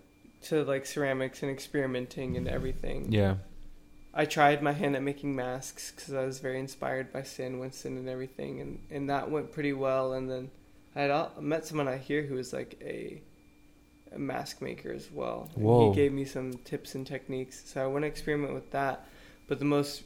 [0.44, 3.10] to like ceramics and experimenting and everything.
[3.12, 3.36] Yeah.
[4.16, 7.98] I tried my hand at making masks because I was very inspired by Stan Winston
[7.98, 10.12] and everything, and, and that went pretty well.
[10.12, 10.50] And then
[10.94, 13.20] I had al- met someone out here who was like a,
[14.14, 15.50] a mask maker as well.
[15.56, 15.90] And Whoa.
[15.90, 19.04] He gave me some tips and techniques, so I want to experiment with that.
[19.48, 20.04] But the most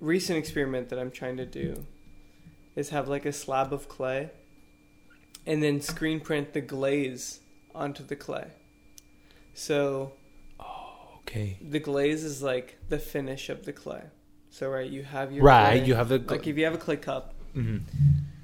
[0.00, 1.84] recent experiment that I'm trying to do
[2.74, 4.30] is have like a slab of clay,
[5.44, 7.40] and then screen print the glaze
[7.74, 8.46] onto the clay.
[9.52, 10.12] So
[11.28, 11.58] Okay.
[11.60, 14.02] the glaze is like the finish of the clay.
[14.50, 15.86] So right, you have your Right, clay.
[15.86, 17.82] you have the like if you have a clay cup, Mhm.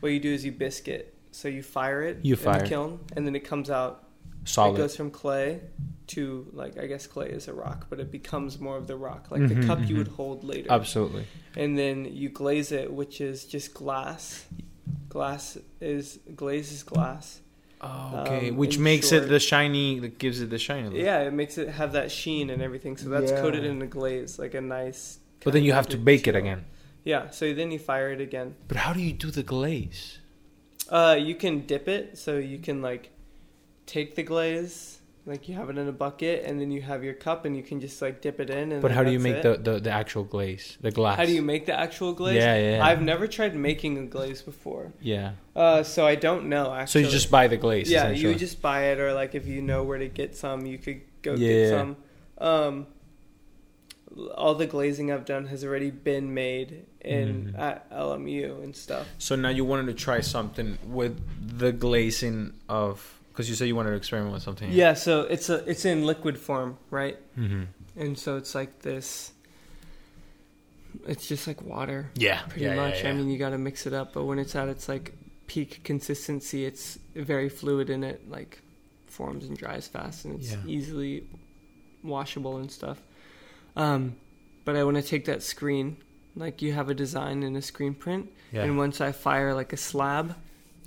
[0.00, 1.14] what you do is you biscuit.
[1.32, 4.00] So you fire it You in fire the kiln, and then it comes out.
[4.46, 4.74] solid.
[4.74, 5.60] It goes from clay
[6.08, 9.30] to like I guess clay is a rock, but it becomes more of the rock,
[9.30, 9.98] like the Mhm, cup you mhm.
[9.98, 10.70] would hold later.
[10.70, 11.24] Absolutely.
[11.56, 14.44] And then you glaze it, which is just glass.
[15.08, 17.40] Glass is glaze is glass.
[17.86, 18.48] Oh, okay.
[18.50, 20.98] Um, Which makes short- it the shiny that gives it the shiny look.
[20.98, 22.96] Yeah, it makes it have that sheen and everything.
[22.96, 23.40] So that's Yeah.
[23.42, 25.18] coated in a glaze, like a nice.
[25.44, 26.64] But then you have to bake it again.
[27.04, 28.54] Yeah, so then you fire it again.
[28.68, 30.18] But how do you do the glaze?
[30.88, 33.10] Uh, you can dip it, so you can like
[33.86, 37.14] take the glaze, like you have it in a bucket, and then you have your
[37.14, 38.72] cup, and you can just like dip it in.
[38.72, 40.76] And But how do you make the, the, the actual glaze?
[40.80, 41.16] The glass.
[41.16, 42.36] How do you make the actual glaze?
[42.36, 42.84] Yeah, yeah, yeah.
[42.86, 45.32] I've never tried making a glaze before, Yeah.
[45.56, 46.74] uh, so I don't know.
[46.74, 47.02] Actually.
[47.04, 47.90] So you just buy the glaze.
[47.90, 50.76] yeah, you just buy it, or like if you know where to get some, you
[50.78, 51.48] could go Yeah.
[51.48, 51.96] get some.
[52.38, 52.86] Um,
[54.34, 57.58] all the glazing I've done has already been made in Mhm.
[57.58, 59.08] at LMU and stuff.
[59.18, 61.18] So now you wanted to try something with
[61.58, 64.70] the glazing of because you said you wanted to experiment with something.
[64.72, 67.18] Yeah, so it's a it's in liquid form, right?
[67.36, 67.64] Mm-hmm.
[68.00, 69.32] And so it's like this.
[71.06, 72.42] It's just like water, Yeah.
[72.42, 73.02] pretty yeah, yeah, much.
[73.02, 73.10] yeah.
[73.10, 75.12] I mean, you got to mix it up, but when it's at its like
[75.48, 78.60] peak consistency, it's very fluid and it like
[79.06, 80.58] forms and dries fast, and it's Yeah.
[80.66, 81.24] easily
[82.02, 83.02] washable and stuff.
[83.76, 84.16] Um,
[84.64, 85.96] but I want to take that screen,
[86.36, 88.62] like you have a design in a screen print, yeah.
[88.62, 90.36] and once I fire like a slab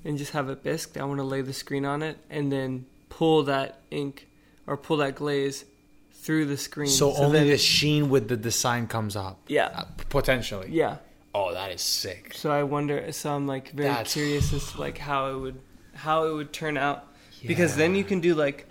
[0.08, 2.86] and just have it bisqued, I want to lay the screen on it and then
[3.10, 4.28] pull that ink
[4.66, 5.66] or pull that glaze
[6.14, 6.90] through the screen.
[6.90, 9.38] so, only then- the sheen with the design comes up.
[9.48, 10.70] yeah, Uh, potentially.
[10.72, 10.98] yeah.
[11.36, 12.32] Oh, that is sick.
[12.34, 13.12] So I wonder.
[13.12, 15.60] So I'm like very That's- curious as to like how it would
[15.94, 17.06] how it would turn out
[17.46, 18.66] because then you can do like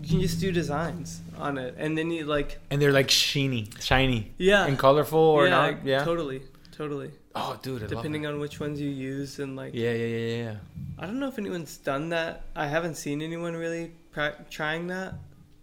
[0.00, 3.62] you can just do designs on it and then you like and they're like sheeny,
[3.82, 5.84] shiny, yeah and colorful or yeah, not.
[5.84, 6.04] Yeah.
[6.04, 9.72] totally totally Oh, dude, I depending on which ones you use and like.
[9.74, 10.56] Yeah, yeah, yeah, yeah, yeah.
[10.98, 12.46] I don't know if anyone's done that.
[12.56, 15.14] I haven't seen anyone really pra- trying that,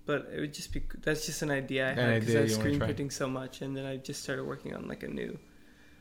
[0.06, 2.56] but it would just be that's just an idea I An had because I was
[2.56, 5.38] screen printing so much, and then I just started working on like a new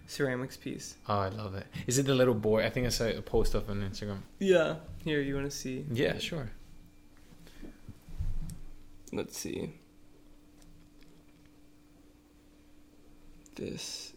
[0.07, 0.96] ceramics piece.
[1.09, 1.66] Oh, I love it.
[1.88, 2.64] Is it the little boy?
[2.64, 4.20] I think I saw a post up on Instagram.
[4.38, 5.85] Yeah, here you want to see?
[5.90, 6.48] Yeah, sure.
[9.12, 9.74] Let's see.
[13.57, 14.12] This.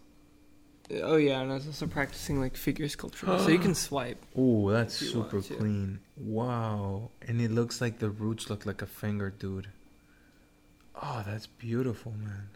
[1.03, 4.17] Oh yeah, and I was also practicing like figure sculpture, so you can swipe.
[4.37, 5.53] Ooh, that's If you super to.
[5.55, 5.99] clean.
[6.17, 7.11] Wow.
[7.21, 9.67] And it looks like the roots look like a finger, dude.
[11.01, 12.49] Oh, that's beautiful, man.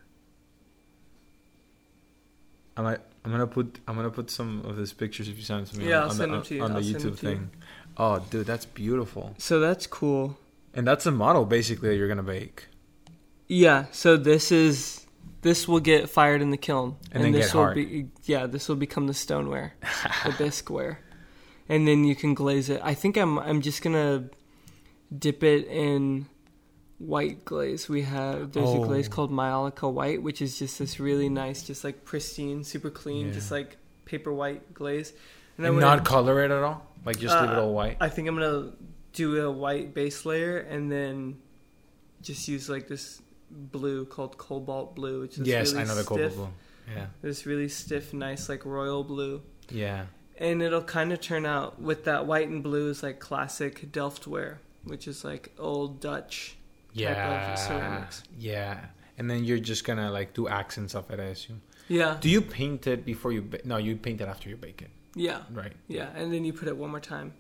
[2.76, 5.67] I might, I'm gonna put I'm gonna put some of these pictures if you send
[5.67, 6.63] them to me Yeah, on, I'll on send the, them to you.
[6.63, 7.36] on the I'll send them YouTube to you.
[7.36, 7.50] thing.
[7.98, 9.36] Oh, dude, that's beautiful.
[9.38, 10.38] So that's cool.
[10.74, 12.65] And that's a model basically that you're gonna bake.
[13.48, 15.02] Yeah, so this is
[15.43, 17.75] this will get fired in the kiln, And then this will hard.
[17.75, 19.75] be yeah, this will become the stoneware,
[20.25, 20.97] the bisqueware,
[21.69, 22.82] and then you can glaze it.
[22.84, 24.29] I think I'm I'm just gonna
[25.17, 26.25] dip it in
[26.97, 27.88] white glaze.
[27.89, 29.12] We have there's a glaze Oh.
[29.12, 33.34] called Majolica White, which is just this really nice, just like pristine, super clean, Yeah.
[33.34, 35.13] just like paper white glaze.
[35.58, 36.88] And, wanna- not color it at all.
[37.06, 37.97] Like just leave it Uh, all white.
[37.99, 38.71] I think I'm gonna
[39.12, 41.38] do a white base layer and then
[42.21, 43.21] just use like this
[43.53, 46.07] blue called cobalt blue, which is yes, really I know the stiff.
[46.07, 46.49] cobalt blue.
[46.95, 50.05] Yeah, This really stiff, nice like royal blue, yeah.
[50.37, 54.57] and it'll kind of turn out with that white and blue is like classic Delftware,
[54.83, 56.57] which is like old Dutch.
[56.91, 57.55] Yeah.
[57.55, 58.23] ceramics.
[58.37, 58.85] Yeah.
[59.17, 61.61] And then you're just gonna like do accents of it, I assume.
[61.87, 63.41] Yeah, Do you paint it before you?
[63.41, 65.73] Ba- no, you paint it after you bake it, yeah, right?
[65.87, 67.33] yeah, and then you put it one more time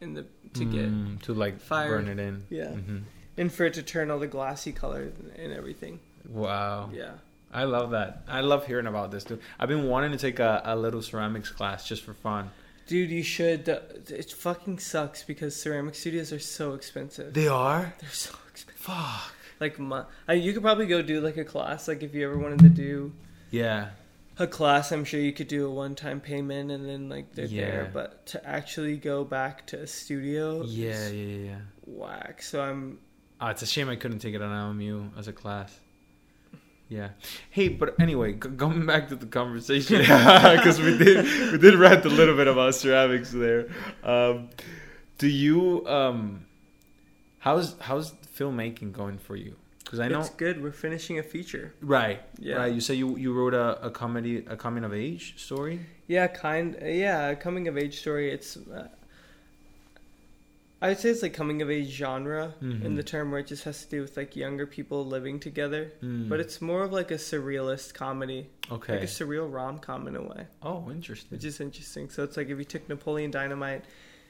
[0.00, 1.88] in the to get Mm, to like fire.
[1.90, 2.44] burn it in.
[2.50, 2.68] Yeah.
[2.70, 2.98] hmm
[3.38, 6.00] and for it to turn all the glassy color and everything.
[6.28, 6.90] Wow.
[6.92, 7.12] Yeah.
[7.52, 8.22] I love that.
[8.28, 9.38] I love hearing about this too.
[9.58, 12.50] I've been wanting to take a, a little ceramics class just for fun.
[12.86, 13.68] Dude, you should.
[13.68, 17.32] It fucking sucks because ceramic studios are so expensive.
[17.34, 17.94] They are.
[18.00, 18.80] They're so expensive.
[18.82, 19.34] Fuck.
[19.60, 21.88] Like, my, I, you could probably go do like a class.
[21.88, 23.12] Like, if you ever wanted to do
[23.50, 23.90] Yeah.
[24.38, 27.70] a class, I'm sure you could do a one-time payment and then like they're Yeah.
[27.70, 27.90] there.
[27.92, 31.36] But to actually go back to a studio, yeah, yeah.
[31.50, 31.56] yeah.
[31.86, 32.42] whack.
[32.42, 32.98] So I'm.
[33.40, 35.78] Oh, it's a shame I couldn't take it on LMU as a class.
[36.88, 37.10] Yeah.
[37.50, 42.04] Hey, but anyway, g- going back to the conversation because we did we did rant
[42.06, 43.68] a little bit about ceramics there.
[44.02, 44.48] Um,
[45.18, 46.46] do you um,
[47.38, 49.54] how's how's filmmaking going for you?
[49.84, 50.62] Because I know It's good.
[50.62, 51.74] We're finishing a feature.
[51.80, 52.56] right, Yeah.
[52.56, 52.72] right.
[52.72, 55.80] You say you you wrote a, a comedy a coming of age story.
[56.06, 56.76] Yeah, kind.
[56.82, 58.30] Yeah, a coming of age story.
[58.32, 58.56] It's.
[58.56, 58.88] Uh,
[60.80, 62.96] I would say it's like coming of age genre in Mhm.
[62.96, 65.90] the term where it just has to do with like younger people living together.
[66.02, 66.28] Mm.
[66.28, 68.92] But it's more of like a surrealist comedy, okay.
[68.94, 71.30] like a surreal rom com in a way, oh, interesting.
[71.36, 72.10] which is interesting.
[72.10, 73.84] So it's like if you took Napoleon Dynamite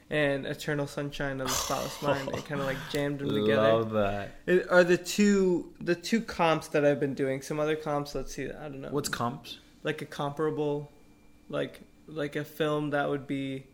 [0.09, 3.61] and Eternal Sunshine of the Spotless Mind and kind of like jammed them together.
[3.73, 4.31] Love that.
[4.47, 7.43] It are the two the two comps that I've been doing.
[7.43, 8.89] Some other comps, let's see, I don't know.
[8.89, 9.59] What's comps?
[9.83, 10.91] like a comparable
[11.47, 13.67] like like a film that would be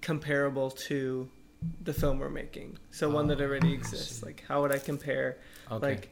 [0.00, 1.28] comparable to
[1.82, 2.78] the film we're making.
[2.90, 4.22] So one that Oh, already exists.
[4.22, 5.38] Like how would I compare
[5.70, 5.86] Okay.
[5.86, 6.10] like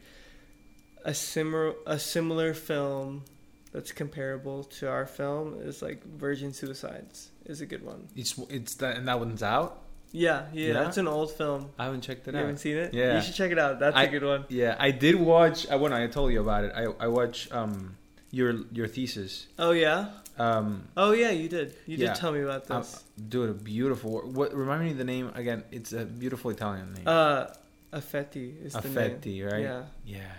[1.04, 3.24] a similar a similar film
[3.72, 8.08] that's comparable to our film is like Virgin Suicides is a good one.
[8.16, 9.82] it's it's that and that one's out.
[10.10, 10.88] Yeah, yeah, Yeah?
[10.88, 11.68] it's an old film.
[11.78, 12.40] I haven't checked it You out.
[12.40, 12.94] You haven't seen it?
[12.94, 13.16] Yeah.
[13.16, 13.78] You should check it out.
[13.78, 14.44] That's a I- good one.
[14.48, 15.68] Yeah, I did watch.
[15.68, 17.96] I when I told you about it, I I watched um
[18.30, 19.46] your your thesis.
[19.58, 20.08] Oh yeah?
[20.38, 21.74] Um, Oh yeah, you did.
[21.86, 22.08] You Yeah.
[22.12, 23.04] did tell me about this.
[23.28, 24.20] dude, a beautiful.
[24.20, 25.64] What remind me of the name again?
[25.72, 27.04] It's a beautiful Italian name.
[27.06, 27.46] Uh
[27.92, 28.92] Affetti is the name.
[28.94, 29.62] Affetti, right?
[29.62, 29.82] Yeah.
[30.04, 30.32] Yeah,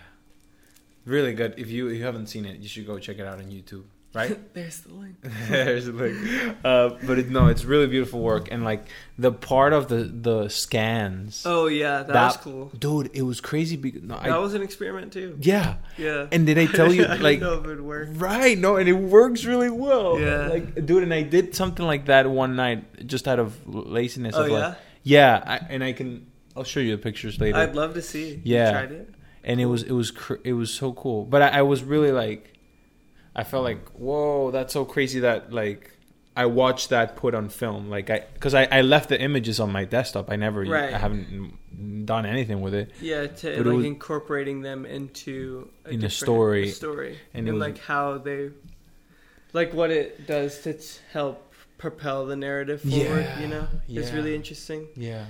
[1.06, 1.56] really good.
[1.58, 3.84] If you if you haven't seen it, you should go check it out on YouTube.
[4.12, 4.40] Right?
[4.56, 5.16] There's the link.
[5.50, 6.18] There's a link.
[6.64, 8.86] Uh, but it, no, it's really beautiful work, and like
[9.20, 12.72] the part of the the scans, Oh yeah, that, That- was cool.
[12.78, 13.76] dude, it was crazy.
[13.78, 15.38] Because no, that I, was an experiment too.
[15.42, 15.76] yeah.
[15.98, 16.26] Yeah.
[16.32, 17.80] And did I tell you I didn't like know if it'd.
[18.20, 20.20] Right, no, and it works really well.
[20.20, 20.48] Yeah.
[20.48, 24.36] like dude, and I did something like that one night just out of laziness.
[24.36, 26.26] Oh of like- yeah, yeah, I, and I can.
[26.58, 27.58] I'll show you the pictures later.
[27.58, 28.30] I'd love to see.
[28.32, 28.72] You Yeah.
[28.72, 29.10] tried it.
[29.44, 31.26] and it was it was cr- it was so cool.
[31.26, 32.58] But I, I was really like,
[33.40, 35.82] I felt like, whoa, that's so crazy that like
[36.36, 37.90] I watched that put on film.
[37.90, 40.30] Like I, because I, I left the images on my desktop.
[40.30, 40.94] I never, Right.
[40.94, 42.92] I haven't done anything with it.
[43.02, 46.68] Yeah, to But like was- incorporating them into a In a story.
[46.70, 48.52] story, And and, was- like how they,
[49.54, 53.24] like what it does to t- help propel the narrative forward.
[53.24, 54.88] Yeah, You know, it's really interesting.
[54.96, 55.26] Yeah,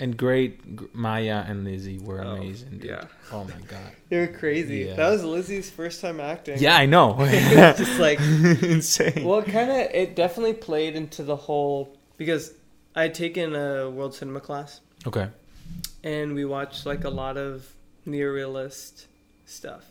[0.00, 2.70] and great Maya and Lizzie were Oh, amazing.
[2.78, 2.84] Dude.
[2.84, 3.04] yeah.
[3.32, 3.90] Oh my god.
[4.08, 4.78] They were crazy.
[4.86, 4.94] Yeah.
[4.94, 6.58] That was Lizzie's first time acting.
[6.58, 7.16] Yeah, I know.
[7.20, 9.24] It's just like insane.
[9.24, 12.52] well, it kind of it definitely played into the whole because
[12.94, 15.28] I had taken a world cinema class Okay.
[16.04, 17.74] and we watched like a lot of
[18.06, 19.06] neorealist
[19.46, 19.84] stuff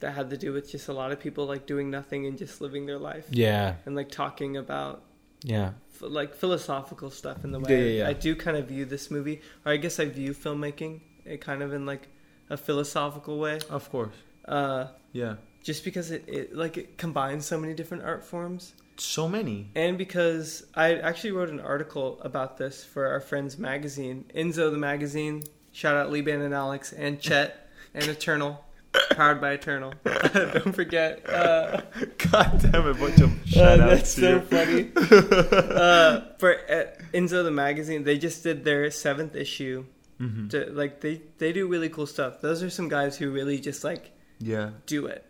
[0.00, 2.60] that had to do with just a lot of people like doing nothing and just
[2.60, 3.76] living their life Yeah.
[3.86, 5.02] and like talking about
[5.42, 5.70] Yeah.
[6.00, 8.08] Like philosophical stuff in the way Yeah, yeah, yeah.
[8.08, 11.62] I do kind of view this movie or I guess I view filmmaking it kind
[11.62, 12.08] of in like
[12.50, 14.14] a philosophical way Of course.
[14.46, 15.36] uh Yeah.
[15.62, 19.68] just because it, it like it combines so many different art forms So many.
[19.74, 24.78] and because I actually wrote an article about this for our friends magazine, Enzo the
[24.78, 25.42] magazine.
[25.72, 28.64] Shout out Liban and Alex and Chet and Eternal,
[29.10, 29.92] powered by Eternal.
[30.04, 31.28] Don't forget.
[31.28, 31.82] Uh,
[32.30, 34.90] God damn it, bunch of uh, shout that's so funny.
[34.96, 39.84] uh, for uh, Enzo the magazine, they just did their seventh issue.
[40.18, 42.40] hmm To, like they they do really cool stuff.
[42.40, 44.70] Those are some guys who really just like Yeah.
[44.86, 45.24] do it.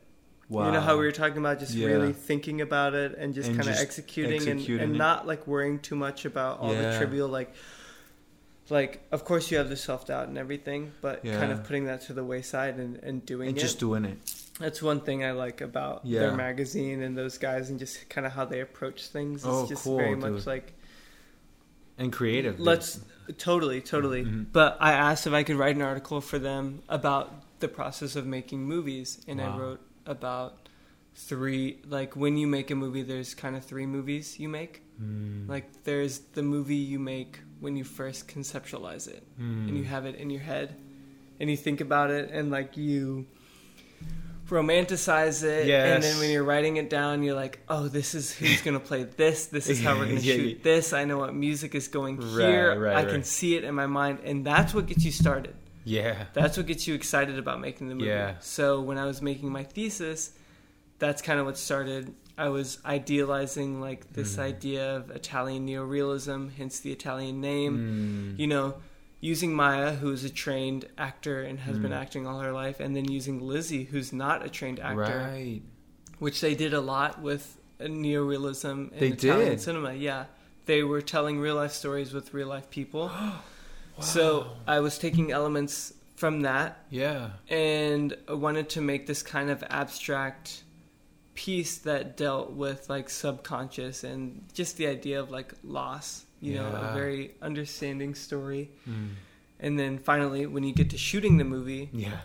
[0.49, 0.67] Wow.
[0.67, 1.89] You know how we were talking about just Yeah.
[1.89, 5.81] really thinking about it and just kind of executing, executing and, and not like worrying
[5.81, 6.93] too much about all Yeah.
[6.93, 7.53] the trivial like
[8.69, 12.03] like of course you have the self doubt and everything, but kind of putting that
[12.03, 13.61] to the wayside and, and doing and it.
[13.61, 14.19] just doing it.
[14.59, 16.21] That's one thing I like about Yeah.
[16.21, 19.41] their magazine and those guys and just kind of how they approach things.
[19.43, 20.33] It's Oh, just cool, very dude.
[20.33, 20.73] much like
[21.99, 22.57] And creative.
[22.57, 22.67] dude.
[22.67, 23.01] let's
[23.39, 24.25] totally totally.
[24.25, 24.47] Mhm.
[24.53, 28.27] But I asked if I could write an article for them about the process of
[28.27, 30.69] making movies, and I wrote about
[31.15, 35.49] three like when you make a movie there's kind of three movies you make Mm.
[35.49, 39.69] like there's the movie you make when you first conceptualize it Mm.
[39.69, 40.69] and you have it in your head
[41.41, 43.27] and you think about it and like you
[44.49, 48.63] romanticize it and then when you're writing it down you're like oh this is who's
[48.63, 50.63] gonna play this this is how we're gonna Yeah, shoot yeah.
[50.63, 53.75] this i know what music is going Right, here right, i can see it in
[53.75, 56.27] my mind and that's what gets you started yeah.
[56.33, 58.07] that's what gets you excited about making the movie.
[58.09, 58.35] Yeah.
[58.41, 60.33] So when I was making my thesis,
[60.99, 62.13] that's kind of what started.
[62.39, 64.41] I was idealizing like this Mm.
[64.43, 68.35] idea of Italian neorealism, hence the Italian name.
[68.37, 68.39] Mm.
[68.39, 68.75] You know,
[69.21, 71.97] using Maya, who's a trained actor and has been Mm.
[72.03, 75.63] acting all her life, and then using Lizzie, who's not a trained actor, Right.
[76.19, 79.61] which they did a lot with uh, neorealism in They Italian did?
[79.61, 79.93] cinema.
[79.95, 80.27] Yeah,
[80.67, 83.07] they were telling real life stories with real life people.
[83.09, 83.41] wow.
[84.01, 87.33] So I was taking elements from that Yeah.
[87.51, 90.63] and I wanted to make this kind of abstract
[91.37, 96.25] piece that dealt with like subconscious and just the idea of like loss.
[96.41, 98.69] You know, a very understanding story.
[98.89, 99.09] Mm.
[99.59, 102.19] And then finally, when you get to shooting the movie, Yeah.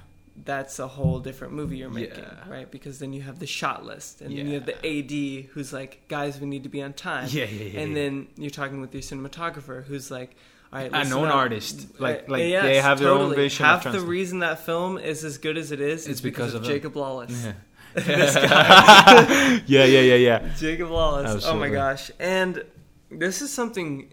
[0.43, 2.49] that's a whole different movie you're making, Yeah.
[2.49, 2.69] right?
[2.69, 6.01] Because then you have the shot list, and then you have the AD who's like,
[6.09, 7.79] "Guys, we need to be on time." Yeah, yeah, yeah.
[7.79, 7.95] and yeah.
[8.03, 10.35] then you're talking with your cinematographer who's like
[10.73, 11.35] all right A known up.
[11.35, 11.99] artist.
[11.99, 13.35] Like- like yes, they have their own totally.
[13.37, 16.21] vision of half the reason that film is as good as it is It's is
[16.21, 17.53] because, because of, of jacob lawless Yeah.
[18.05, 19.61] this guy.
[19.67, 20.49] Yeah, yeah, yeah, yeah.
[20.57, 21.45] jacob lawless.
[21.45, 22.11] Oh my gosh.
[22.19, 22.63] And
[23.09, 24.09] this is something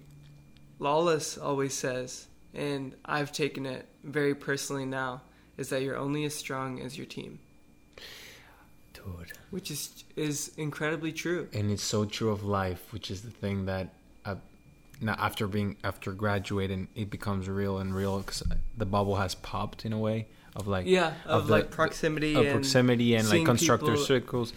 [0.78, 5.20] lawless always says and i've taken it very personally now
[5.58, 7.40] is that you're only as strong as your team.
[8.94, 9.32] Dude.
[9.50, 11.48] which is is incredibly true.
[11.52, 13.88] And it's so true of life, which is the thing that
[14.24, 14.36] uh,
[15.00, 18.42] now after being after graduating, it becomes real and real because
[18.76, 20.26] the bubble has popped in a way
[20.58, 24.04] of like yeah of, of the- like proximity of and proximity and like constructor people-
[24.04, 24.52] circles,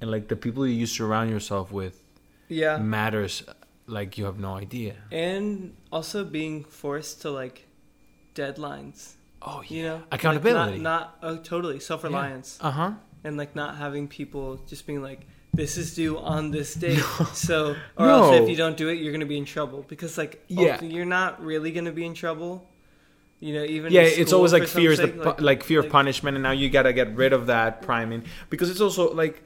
[0.00, 2.00] and like the people you surround yourself with
[2.48, 2.78] yeah.
[2.78, 3.42] matters
[3.86, 4.94] like you have no idea.
[5.12, 7.66] and also being forced to like
[8.34, 9.14] deadlines.
[9.42, 9.94] Oh you know?
[9.96, 10.78] Like, accountability.
[10.78, 11.80] not, not oh, totally.
[11.80, 12.58] Self-reliance.
[12.60, 12.92] Uh huh.
[13.24, 17.02] and like not having people just being like this is due on this date.
[17.32, 18.24] So or No.
[18.24, 19.84] else if you don't do it you're gonna be in trouble.
[19.88, 20.78] Because like Yeah.
[20.80, 22.66] oh, you're not really gonna be in trouble
[23.40, 25.92] you know even yeah, it's always like fear sake, the, pu- like, fear like- of
[25.92, 29.42] punishment, and now you gotta get rid of that priming because it's also like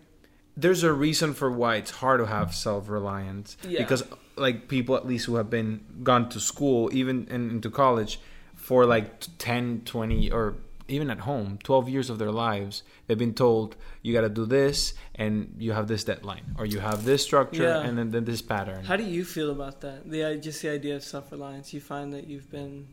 [0.56, 3.80] there's a reason for why it's hard to have self reliance Yeah.
[3.80, 4.02] because
[4.36, 8.18] like people at least who have been gone to school, even in, into college,
[8.56, 10.54] for like 10, 20, or
[10.88, 14.92] even at home, twelve years of their lives, they've been told you gotta do this,
[15.14, 17.80] and you have this deadline, or you have this structure, Yeah.
[17.86, 18.84] and then, then this pattern.
[18.84, 22.26] how do you feel about that the just the idea of self-reliance you find that
[22.26, 22.86] you've been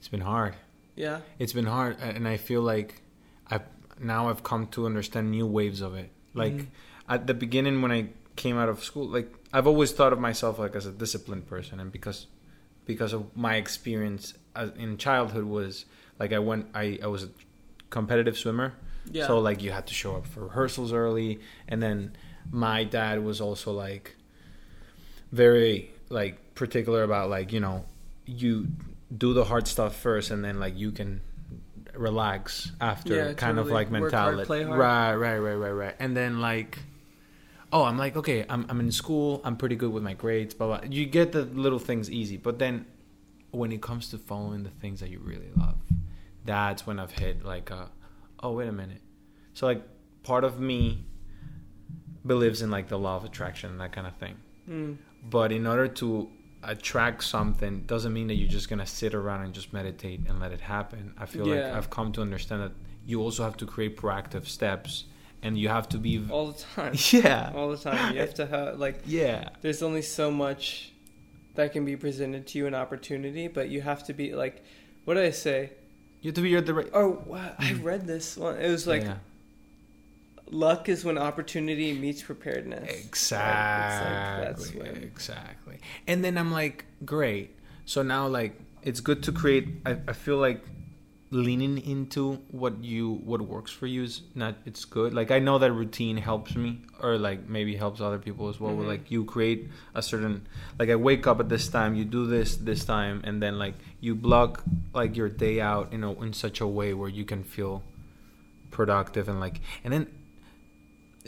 [0.00, 0.54] It's been hard.
[0.96, 2.90] yeah it's been hard and i feel like
[3.52, 3.62] i've
[4.12, 6.66] now i've come to understand new waves of it like Mhm.
[7.08, 8.00] at the beginning when i
[8.36, 11.78] came out of school like i've always thought of myself like as a disciplined person
[11.80, 12.26] and because
[12.86, 15.84] because of my experience as, in childhood was
[16.18, 17.30] like i went i i was a
[17.90, 18.68] competitive swimmer
[19.12, 21.96] yeah so like you had to show up for rehearsals early and then
[22.50, 24.16] my dad was also like
[25.32, 27.84] very like particular about like you know
[28.26, 28.66] you
[29.16, 31.20] do the hard stuff first and then like you can
[31.94, 33.72] relax after Yeah, kind of totally.
[33.74, 34.78] like Work hard, mentality play hard.
[34.78, 36.78] right right right right right and then like
[37.72, 40.66] oh i'm like okay i'm, I'm in school i'm pretty good with my grades blah
[40.68, 42.86] blah you get the little things easy but then
[43.50, 45.76] when it comes to following the things that you really love
[46.44, 47.86] that's when i've hit like uh
[48.42, 49.00] oh wait a minute
[49.52, 49.82] so like
[50.22, 51.04] part of me
[52.24, 54.36] believes in like the law of attraction and that kind of thing
[54.68, 54.98] Mm.
[55.28, 56.28] but in order to
[56.62, 60.52] attract something doesn't mean that you're just gonna sit around and just meditate and let
[60.52, 61.14] it happen.
[61.18, 62.72] I feel like i've come to understand that
[63.06, 65.04] you also have to create proactive steps
[65.42, 66.94] and you have to be all the time.
[67.12, 67.52] Yeah.
[67.54, 68.14] All the time.
[68.14, 69.50] You have to have like yeah.
[69.62, 70.92] there's only so much
[71.54, 74.62] that can be presented to you an opportunity but you have to be like
[75.04, 75.72] what did i say?
[76.20, 78.58] You have to be the right oh wow, i read this one.
[78.58, 79.16] It was like yeah.
[80.50, 82.88] Luck is when opportunity meets preparedness.
[82.90, 83.04] Right?
[83.06, 85.78] exactly It's like, when- exactly.
[86.06, 87.56] And then i'm like great.
[87.84, 90.62] So now like it's good to create I, I feel like
[91.32, 95.14] leaning into what you what works for you is not it's good.
[95.14, 98.72] Like i know that routine helps me or like maybe helps other people as well
[98.72, 98.78] Mhm.
[98.78, 100.44] where like you create a certain
[100.80, 103.74] like i wake up at this time you do this this time and then like
[104.00, 107.44] you block like your day out you know in such a way where you can
[107.44, 107.84] feel
[108.72, 110.06] productive and like and then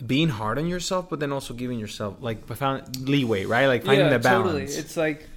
[0.07, 4.07] being hard on yourself but then also giving yourself like found leeway right like finding
[4.07, 5.28] yeah, the balance totally it's like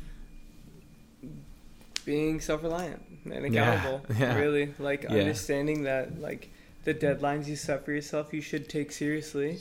[2.06, 4.36] being self-reliant and accountable yeah.
[4.38, 5.12] really like Yeah.
[5.22, 6.51] understanding that like
[6.84, 9.60] the deadlines you set for yourself you should take seriously.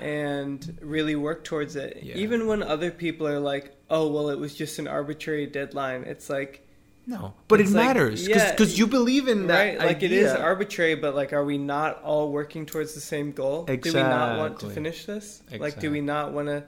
[0.00, 1.98] And really work towards it.
[2.02, 2.16] Yeah.
[2.16, 6.28] Even when other people are like, "Oh, well, it was just an arbitrary deadline." It's
[6.30, 6.66] like,
[7.04, 9.58] No, but it It's like- matters yeah, because you believe in that.
[9.58, 9.78] right?
[9.78, 13.64] Like it is arbitrary, but like, are we not all working towards the same goal?
[13.64, 15.42] Do we not want to finish this?
[15.58, 16.62] Like, do we not want to?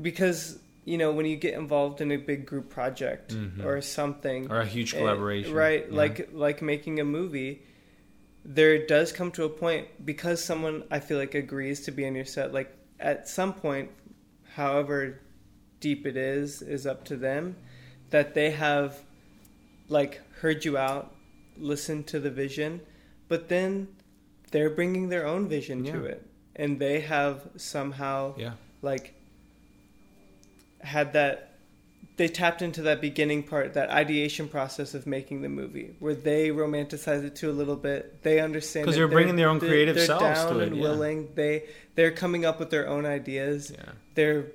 [0.00, 3.64] Because you know, when you get involved in a big group project Mhm.
[3.64, 5.86] or something, or a huge eh, collaboration, right?
[5.88, 5.96] yeah.
[5.96, 7.62] Like like making a movie.
[8.44, 12.14] There does come to a point because someone I feel like agrees to be on
[12.14, 12.52] your set.
[12.52, 13.90] Like at some point,
[14.54, 15.20] however
[15.80, 17.56] deep it is, is up to them.
[18.10, 18.98] That they have
[19.90, 21.14] like heard you out,
[21.58, 22.80] listened to the vision,
[23.28, 23.88] but then
[24.50, 26.26] they're bringing their own vision to it,
[26.56, 29.14] and they have somehow yeah, like
[30.80, 31.46] had that
[32.16, 36.48] they tapped into that beginning part that ideation process of making the movie where they
[36.50, 38.22] romanticize it to a little bit.
[38.22, 38.98] They understand 'Cause it.
[38.98, 40.82] they're bringing their own creative they're- they're selves down to it, and yeah.
[40.82, 41.28] willing.
[41.34, 41.64] They
[41.94, 43.72] they're coming up with their own ideas.
[43.74, 44.46] Yeah, they're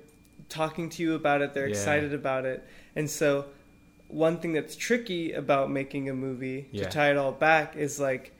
[0.48, 1.54] talking to you about it.
[1.54, 1.70] They're Yeah.
[1.74, 2.62] excited about it.
[2.94, 3.46] And so
[4.08, 6.84] one thing that's tricky about making a movie Yeah.
[6.84, 8.32] to tie it all back is like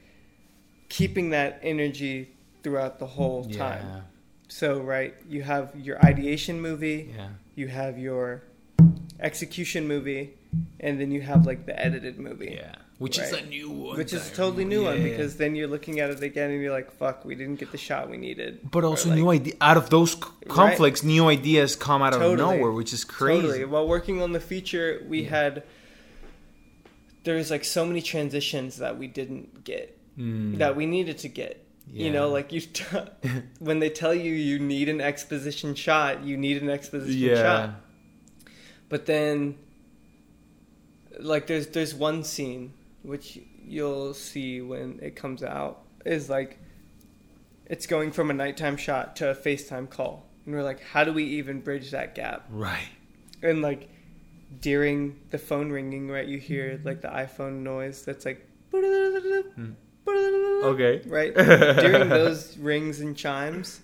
[0.88, 2.30] keeping that energy
[2.62, 4.04] throughout the whole yeah, time
[4.48, 7.28] so right you have your ideation movie yeah.
[7.56, 8.42] you have your
[9.20, 10.34] execution movie
[10.80, 13.98] and then you have like the edited movie Yeah, which is a new one.
[13.98, 16.72] which is a totally new one because then you're looking at it again and you're
[16.72, 19.76] like fuck we didn't get the shot we needed But also like, new idea out
[19.76, 20.14] of those
[20.48, 23.42] conflicts, new ideas come out of nowhere, which is crazy.
[23.42, 23.64] Totally.
[23.66, 25.28] While working on the feature, we Yeah.
[25.30, 25.62] had
[27.24, 30.56] there's like so many transitions that we didn't get Mm.
[30.58, 31.62] that we needed to get.
[31.92, 32.84] You know, like you t-
[33.60, 37.70] when they tell you you need an exposition shot, you need an exposition yeah, shot.
[38.88, 39.56] But then
[41.20, 42.72] like there's there's one scene
[43.06, 46.58] which you'll see when it comes out is like
[47.66, 50.24] it's going from a nighttime shot to a FaceTime call.
[50.44, 52.46] And we're like, how do we even bridge that gap?
[52.50, 52.88] right.
[53.42, 53.88] and like
[54.60, 59.72] during the phone ringing right you hear like the iphone noise that's like Hmm.
[60.64, 61.02] Okay.
[61.06, 61.34] right
[61.82, 63.80] during those rings and chimes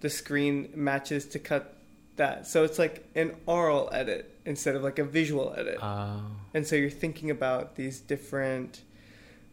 [0.00, 1.76] the screen matches to cut
[2.16, 6.22] that so it's like an oral edit instead of like a visual edit Oh.
[6.54, 8.82] And so you're thinking about these different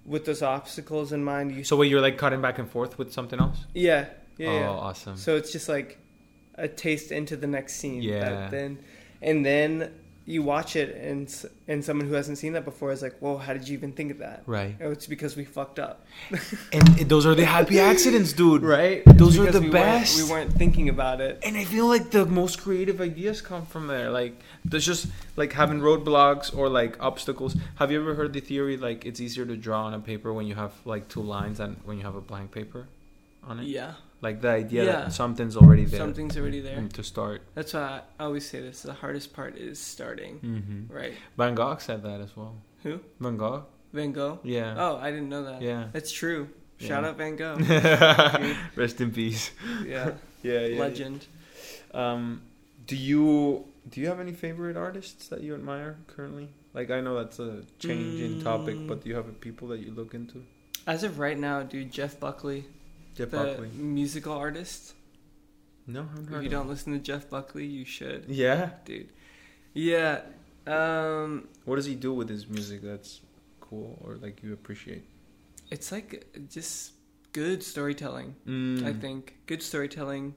[0.06, 3.12] with those obstacles in mind you so wait, you're like cutting back and forth with
[3.12, 3.66] something else?
[3.74, 4.06] yeah
[4.38, 4.70] yeah, oh, yeah.
[4.70, 5.18] awesome.
[5.18, 6.00] So it's just like
[6.56, 8.02] a taste into the next scene.
[8.02, 8.20] Yeah.
[8.20, 8.80] That then,
[9.22, 9.94] and then
[10.28, 11.34] you watch it, and
[11.68, 14.12] and someone who hasn't seen that before is like, "Whoa, how did you even think
[14.12, 14.76] of that?" right.
[14.82, 16.06] Oh, it's because we fucked up,
[16.74, 18.64] And those are the happy accidents, dude.
[18.64, 19.04] right?
[19.06, 20.18] Those are the we best.
[20.18, 21.40] Weren't, we weren't thinking about it.
[21.44, 24.10] And I feel like the most creative ideas come from there.
[24.10, 27.56] Like there's just like having roadblocks or like obstacles.
[27.76, 30.48] Have you ever heard the theory like it's easier to draw on a paper when
[30.48, 32.88] you have like two lines than when you have a blank paper
[33.44, 33.66] on it?
[33.68, 33.94] Yeah,
[34.28, 34.92] Like the idea Yeah.
[35.02, 36.80] that something's already there something's already there.
[36.82, 37.40] mm, to start.
[37.58, 40.34] That's why I always say this: the hardest part is starting.
[40.40, 41.14] hmm Right?
[41.38, 42.54] Van Gogh said that as well.
[42.84, 42.94] Who?
[43.24, 43.64] Van Gogh?
[43.94, 44.40] Van Gogh.
[44.44, 44.84] Yeah.
[44.84, 45.60] Oh, I didn't know that.
[45.62, 45.84] Yeah.
[45.96, 46.42] That's true.
[46.88, 47.10] Shout Yeah.
[47.10, 47.58] out Van Gogh.
[48.82, 49.52] Rest in peace.
[49.94, 50.12] Yeah,
[50.44, 50.80] Yeah, yeah.
[50.86, 51.20] legend.
[51.94, 52.42] Um,
[52.88, 56.48] do you do you have any favorite artists that you admire currently?
[56.74, 58.88] Like I know that's a changing topic, Mm.
[58.90, 60.38] but do you have people that you look into?
[60.94, 62.62] As of right now, dude, Jeff Buckley,
[63.16, 63.70] Jeff the Buckley.
[63.70, 64.94] musical artist.
[65.88, 68.26] No, I haven't If you of don't listen to Jeff Buckley, you should.
[68.28, 68.72] Yeah.
[68.86, 69.10] dude.
[69.74, 70.22] Yeah.
[70.68, 73.22] Um, What does he do with his music that's
[73.62, 75.04] cool or like you appreciate?
[75.72, 76.94] it's like just
[77.34, 78.36] good storytelling.
[78.48, 78.86] Mm.
[78.86, 80.34] I think good storytelling.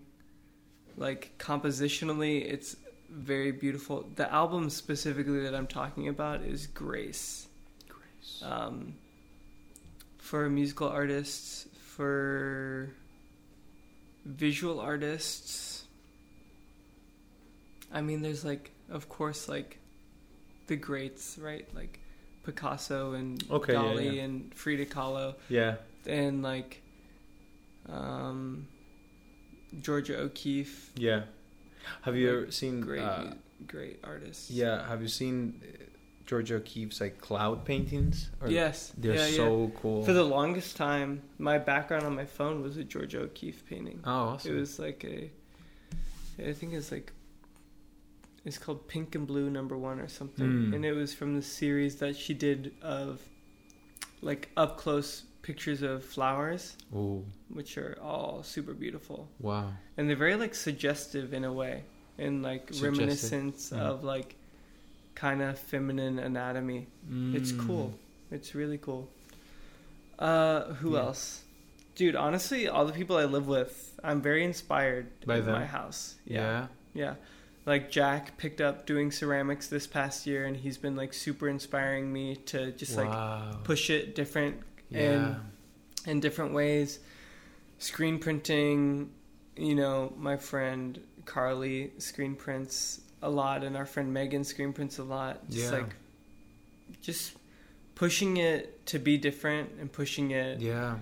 [0.96, 2.76] Like compositionally, it's
[3.10, 4.08] very beautiful.
[4.16, 7.46] The album specifically that I'm talking about is Grace.
[7.88, 8.42] Grace.
[8.42, 8.94] Um,
[10.18, 11.67] for musical artists,
[11.98, 12.90] for
[14.24, 15.82] visual artists.
[17.92, 19.78] I mean, there's like, of course, like
[20.68, 21.66] the greats, right?
[21.74, 21.98] Like
[22.44, 24.22] Picasso and Okay, Dali yeah.
[24.22, 25.74] and Frida Kahlo Yeah.
[26.06, 26.80] and like
[27.88, 28.68] um,
[29.82, 30.92] Georgia O'Keeffe.
[30.94, 31.22] Yeah.
[32.02, 32.80] Have you Like, ever seen?
[32.80, 33.24] Great, uh,
[33.66, 34.52] great artists.
[34.52, 34.86] yeah.
[34.86, 35.60] Have you seen
[36.28, 38.30] Georgia O'Keeffe's like cloud paintings?
[38.40, 38.92] Or- Yes.
[38.98, 39.36] They're yeah, yeah.
[39.36, 40.04] so cool.
[40.04, 44.00] For the longest time, my background on my phone was a Georgia O'Keeffe painting.
[44.04, 44.54] oh, awesome.
[44.56, 45.30] It was like a,
[46.46, 47.12] I think it's like,
[48.44, 50.74] it's called Pink and Blue Number One or something, Mm.
[50.74, 53.20] and it was from the series that she did of,
[54.22, 57.24] like up close pictures of flowers, Ooh.
[57.48, 59.72] which are all super beautiful, Wow.
[59.96, 61.84] and they're very like suggestive in a way,
[62.18, 62.92] and like Suggestive.
[62.92, 63.78] reminiscence Mhm.
[63.78, 64.36] of like,
[65.18, 66.86] kind of feminine anatomy.
[67.34, 67.66] It's Mm.
[67.66, 67.98] cool.
[68.30, 69.08] It's really cool.
[70.18, 71.00] Uh, who Yeah.
[71.00, 71.42] else?
[71.96, 76.14] Dude, honestly, all the people I live with, I'm very inspired By in my house.
[76.24, 76.68] Yeah.
[76.94, 77.14] Yeah.
[77.66, 82.12] Like Jack picked up doing ceramics this past year and he's been like super inspiring
[82.12, 85.00] me to just like push it different yeah.
[85.00, 85.36] and
[86.06, 87.00] in different ways.
[87.78, 89.10] Screen printing,
[89.56, 94.98] you know, my friend Carly screen prints a lot and our friend Megan screen prints
[94.98, 95.48] a lot.
[95.50, 95.78] Just Yeah.
[95.78, 95.94] like
[97.02, 97.34] just
[97.94, 100.98] pushing it to be different and pushing it yeah.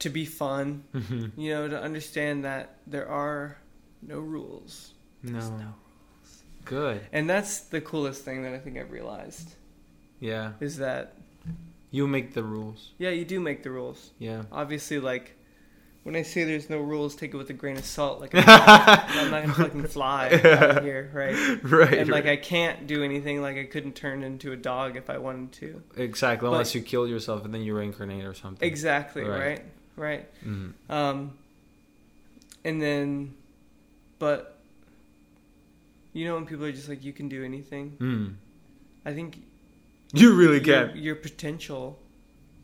[0.00, 1.32] to be fun, Mhm.
[1.36, 3.56] you know, to understand that there are
[4.02, 4.92] no rules.
[5.22, 5.56] There's no.
[5.58, 5.74] no
[6.64, 7.00] Good.
[7.12, 9.54] And that's the coolest thing that I think I've realized
[10.20, 10.52] Yeah.
[10.60, 11.16] is that
[11.92, 12.90] You make the rules.
[12.98, 14.10] yeah, you do make the rules.
[14.18, 14.42] Yeah.
[14.50, 15.36] Obviously, like
[16.06, 18.20] when I say there's no rules, take it with a grain of salt.
[18.20, 21.58] Like I'm not, I'm not gonna fucking fly out here, right?
[21.64, 21.92] right.
[21.94, 22.34] And like right.
[22.34, 23.42] I can't do anything.
[23.42, 25.82] Like I couldn't turn into a dog if I wanted to.
[25.96, 26.46] exactly.
[26.48, 28.66] Unless you kill yourself and then you reincarnate or something.
[28.66, 29.38] Exactly, Right.
[29.40, 29.64] right?
[29.96, 30.44] Right.
[30.44, 30.72] Mhm.
[30.88, 31.32] Um,
[32.64, 33.34] and then,
[34.20, 34.58] but
[36.12, 37.96] you know when people are just like you can do anything.
[38.00, 38.34] Mm.
[39.04, 39.42] I think
[40.12, 40.96] You really your, can.
[40.96, 41.98] your potential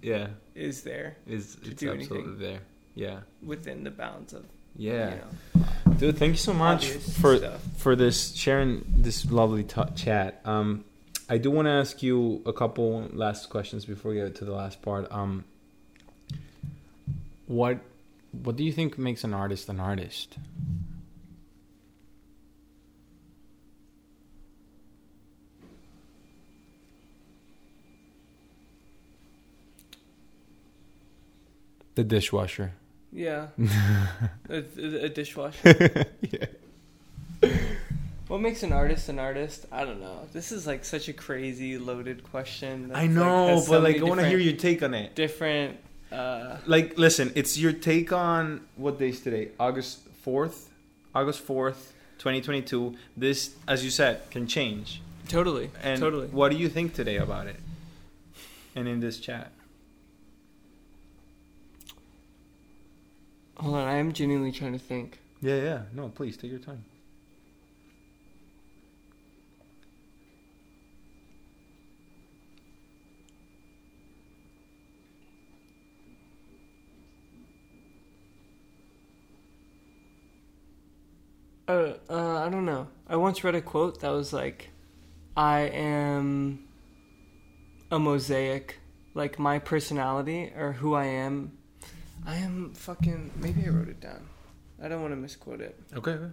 [0.00, 0.28] Yeah.
[0.54, 1.16] is there?
[1.26, 2.38] Is It's absolutely anything.
[2.38, 2.60] there.
[2.94, 3.20] Yeah.
[3.42, 4.44] within the bounds of
[4.76, 5.10] Yeah.
[5.10, 7.60] you know Dude, thank you so much for stuff.
[7.76, 10.40] for this sharing this lovely t- chat.
[10.44, 10.84] Um,
[11.28, 14.52] I do want to ask you a couple last questions before we get to the
[14.52, 15.10] last part.
[15.12, 15.44] Um,
[17.46, 17.78] what
[18.32, 20.36] what do you think makes an artist an artist?
[31.94, 32.72] The dishwasher.
[33.12, 33.48] Yeah.
[34.48, 34.64] a,
[35.04, 36.06] a, dishwasher.
[36.22, 36.46] yeah.
[38.28, 39.66] What makes an artist an artist?
[39.70, 40.20] I don't know.
[40.32, 42.90] This is like such a crazy loaded question.
[42.94, 45.14] I like, know, has so but like I want to hear your take on it.
[45.14, 45.76] different.
[46.10, 49.48] Uh, Like, listen, it's your take on what day's today?
[49.60, 50.70] August fourth,
[51.14, 52.96] August fourth, twenty twenty two.
[53.16, 55.02] This, as you said, can change.
[55.28, 55.70] totally.
[55.82, 56.28] And totally.
[56.28, 57.56] what do you think today about it?
[58.74, 59.52] And in this chat,
[63.56, 63.88] Hold on.
[63.88, 65.18] I am genuinely trying to think.
[65.40, 66.84] yeah, yeah, no, please take your time.
[81.68, 82.88] Uh, uh, I don't know.
[83.08, 84.70] I once read a quote that was like,
[85.36, 86.64] "I am
[87.90, 88.78] a mosaic,
[89.14, 91.52] like my personality or who I am.
[92.26, 93.32] I am fucking.
[93.36, 94.28] Maybe I wrote it down.
[94.82, 95.78] I don't want to misquote it.
[95.94, 96.12] Okay.
[96.12, 96.32] okay.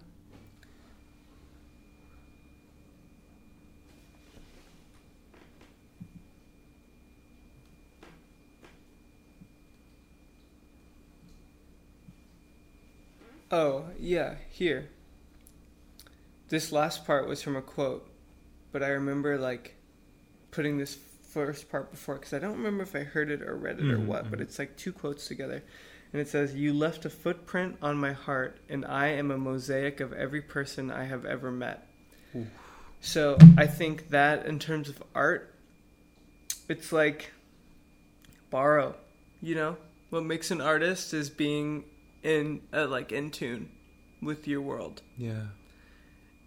[13.51, 14.89] Oh yeah, here.
[16.49, 18.07] This last part was from a quote,
[18.71, 19.75] but I remember like
[20.51, 20.97] putting this
[21.29, 23.97] first part before because I don't remember if I heard it or read it or
[23.97, 24.29] Mhm, what.
[24.29, 24.43] But mhm.
[24.43, 25.63] it's like two quotes together,
[26.11, 29.99] and it says, "You left a footprint on my heart, and I am a mosaic
[29.99, 31.87] of every person I have ever met."
[32.35, 32.47] Ooh.
[33.01, 35.53] So I think that in terms of art,
[36.67, 37.31] it's like
[38.49, 38.95] borrow.
[39.41, 39.77] You know,
[40.09, 41.85] what makes an artist is being
[42.23, 43.69] in uh, like in tune
[44.21, 45.43] with your world Yeah.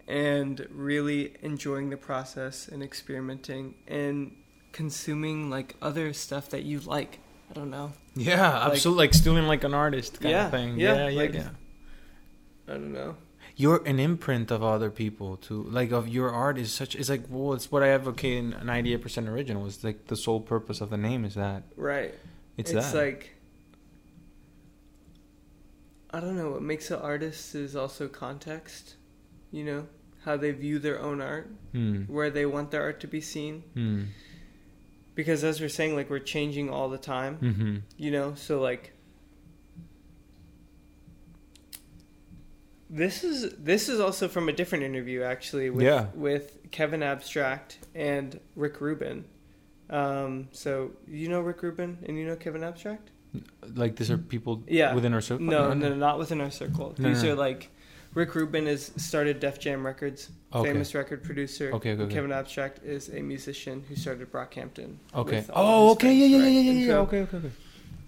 [0.06, 4.36] and really enjoying the process and experimenting and
[4.72, 7.18] consuming like other stuff that you like.
[7.50, 7.92] I don't know.
[8.14, 9.04] Yeah, absolutely.
[9.04, 10.78] Like stealing like an artist kind Yeah, of thing.
[10.78, 11.48] yeah, Yeah, yeah, like- yeah.
[12.68, 13.16] I don't know.
[13.54, 15.64] You're an imprint of other people too.
[15.64, 16.94] Like of your art is such.
[16.94, 19.66] It's like well, it's what I advocate in ninety eight percent original.
[19.66, 22.14] It's like the sole purpose of the name is that Right.
[22.56, 22.78] it's, that.
[22.78, 22.98] It's, that.
[22.98, 23.34] like
[26.10, 26.50] I don't know.
[26.50, 28.96] What makes an artist is also context.
[29.50, 29.86] You know
[30.24, 32.02] how they view their own art, Hmm.
[32.04, 33.62] where they want their art to be seen.
[33.74, 34.02] Hmm.
[35.14, 37.36] Because as we're saying, like we're changing all the time.
[37.36, 37.76] Hmm.
[37.96, 38.92] you know so like
[42.90, 46.06] this is this is also from a different interview actually with Yeah.
[46.14, 49.24] with Kevin Abstract and Rick Rubin
[49.90, 53.10] um so you know Rick Rubin and you know Kevin Abstract
[53.74, 54.94] Like these are people Yeah.
[54.94, 55.46] within our circle.
[55.46, 57.32] no no not within our circle No, these no.
[57.32, 57.70] are like
[58.14, 60.70] Rick Rubin is started Def Jam Records Okay.
[60.70, 62.14] famous record producer Okay, okay, okay.
[62.14, 65.42] Kevin Abstract is a musician who started Brockhampton Okay.
[65.54, 66.12] Oh, okay.
[66.12, 66.52] Yeah, friends, yeah, yeah, right?
[66.64, 66.86] yeah, And yeah.
[66.88, 67.50] so- Okay, okay, okay.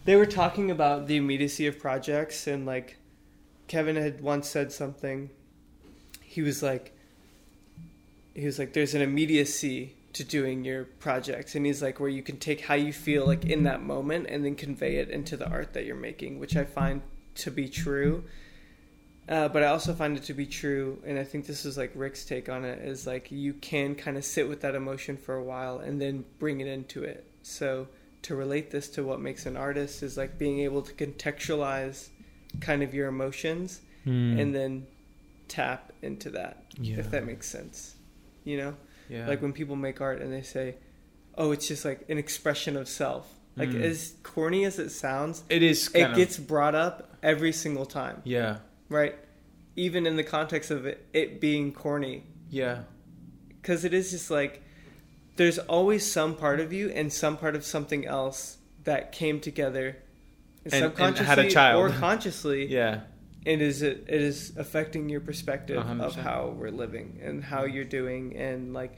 [0.05, 2.97] they were talking about the immediacy of projects and like
[3.67, 5.31] Kevin had once said something
[6.21, 6.93] he was like
[8.35, 12.23] he was like there's an immediacy to doing your projects and he's like where you
[12.23, 15.49] can take how you feel like in that moment and then convey it into the
[15.49, 17.01] art that you're making which i find
[17.35, 18.23] to be true
[19.29, 21.91] uh, but i also find it to be true and i think this is like
[21.95, 25.35] rick's take on it is like you can kind of sit with that emotion for
[25.37, 27.87] a while and then bring it into it so
[28.23, 32.09] to relate this to what makes an artist is like being able to contextualize
[32.61, 34.39] kind of your emotions Hmm.
[34.39, 34.87] and then
[35.49, 36.99] tap into that yeah.
[36.99, 37.95] if that makes sense
[38.45, 38.75] you know
[39.09, 39.27] yeah.
[39.27, 40.75] like when people make art and they say
[41.39, 43.81] oh it's just like an expression of self like Mm.
[43.83, 45.89] as corny as it sounds it is.
[45.95, 48.59] it of- gets brought up every single time Yeah.
[48.89, 49.17] Right
[49.77, 52.83] even in the context of it, it being corny Yeah.
[53.61, 54.63] because it is just like
[55.37, 59.97] there's always some part of you and some part of something else that came together
[60.65, 61.81] And- and subconsciously had a child.
[61.85, 63.01] or consciously Yeah.
[63.47, 67.43] and it is it is affecting your perspective A hundred of how we're living and
[67.43, 68.93] how you're doing and like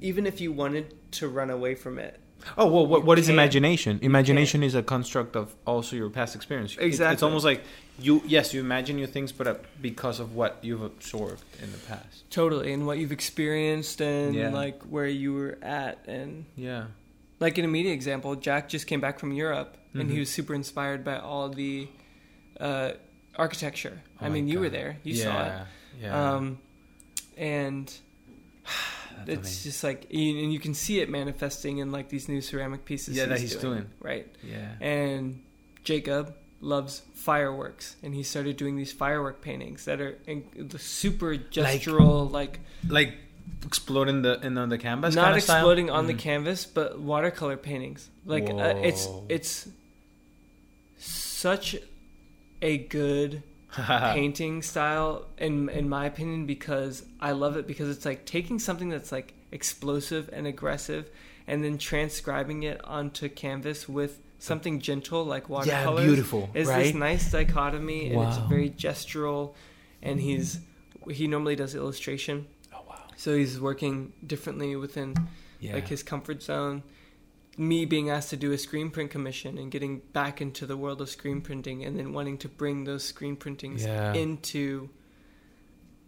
[0.00, 2.18] even if you wanted to run away from it
[2.58, 3.98] Oh well, what, what is imagination?
[4.02, 6.72] Imagination is a construct of also your past experience.
[6.72, 7.24] It- It's Exactly.
[7.26, 7.62] almost like
[7.98, 11.78] you, yes, you imagine new things, but uh, because of what you've absorbed in the
[11.78, 12.24] past.
[12.30, 14.50] totally and what you've experienced and Yeah.
[14.50, 16.84] like where you were at and Yeah.
[17.40, 20.20] like in a media example jack just came back from europe and he Mhm.
[20.20, 21.88] was super inspired by all the
[22.60, 22.90] uh,
[23.36, 25.24] architecture Oh i mean you were there you yeah.
[25.24, 25.52] saw it
[26.02, 26.34] Yeah.
[26.36, 26.58] um,
[27.36, 27.86] and
[29.28, 32.84] it's just like you- and you can see it manifesting in like these new ceramic
[32.84, 33.86] pieces Yeah, that he's doing.
[34.00, 34.72] right yeah.
[34.80, 35.42] and
[35.84, 41.34] Jacob loves fireworks, and he started doing these firework paintings that are in, the super
[41.36, 43.14] gestural, like, Like
[43.66, 45.14] exploding the in on the canvas.
[45.14, 46.18] not exploding on the Mhm.
[46.18, 48.08] canvas, but watercolor paintings.
[48.24, 49.68] Like uh, it's it's
[50.96, 51.76] such
[52.62, 53.42] a good
[54.14, 58.88] painting style in in my opinion because I love it because it's like taking something
[58.88, 61.10] that's like explosive and aggressive
[61.46, 66.04] and then transcribing it onto canvas with something gentle like yeah, watercolors.
[66.04, 66.50] beautiful.
[66.54, 66.84] It's right?
[66.84, 69.54] this nice dichotomy and it's very gestural
[70.02, 70.60] and he's
[71.10, 72.46] he normally does illustration.
[72.72, 72.96] oh wow.
[73.16, 75.14] So he's working differently within
[75.60, 75.74] Yeah.
[75.74, 76.82] like his comfort zone.
[77.56, 81.00] Me being asked to do a screen print commission and getting back into the world
[81.00, 84.12] of screen printing and then wanting to bring those screen printings Yeah.
[84.12, 84.88] into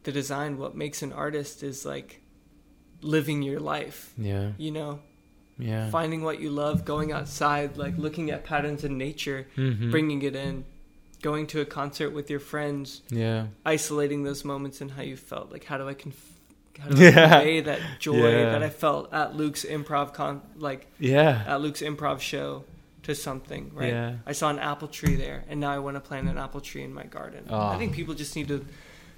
[0.02, 0.58] the design.
[0.58, 2.20] What makes an artist is like
[3.00, 4.52] living your life, yeah.
[4.58, 5.00] you know,
[5.58, 5.88] Yeah.
[5.90, 9.90] finding what you love, going outside, like looking at patterns in nature, Mhm.
[9.92, 10.64] bringing it in,
[11.22, 13.46] going to a concert with your friends, Yeah.
[13.64, 15.52] isolating those moments and how you felt.
[15.52, 16.35] Like, how do I conf-
[16.78, 17.28] how do I Yeah.
[17.38, 18.52] convey that joy Yeah.
[18.52, 21.44] that I felt at Luke's improv con like Yeah.
[21.46, 22.64] at Luke's improv show
[23.04, 23.88] to something, right?
[23.92, 24.14] Yeah.
[24.26, 26.82] I saw an apple tree there, and now I want to plant an apple tree
[26.82, 27.44] in my garden.
[27.48, 27.56] Oh.
[27.68, 28.64] I think people just need to.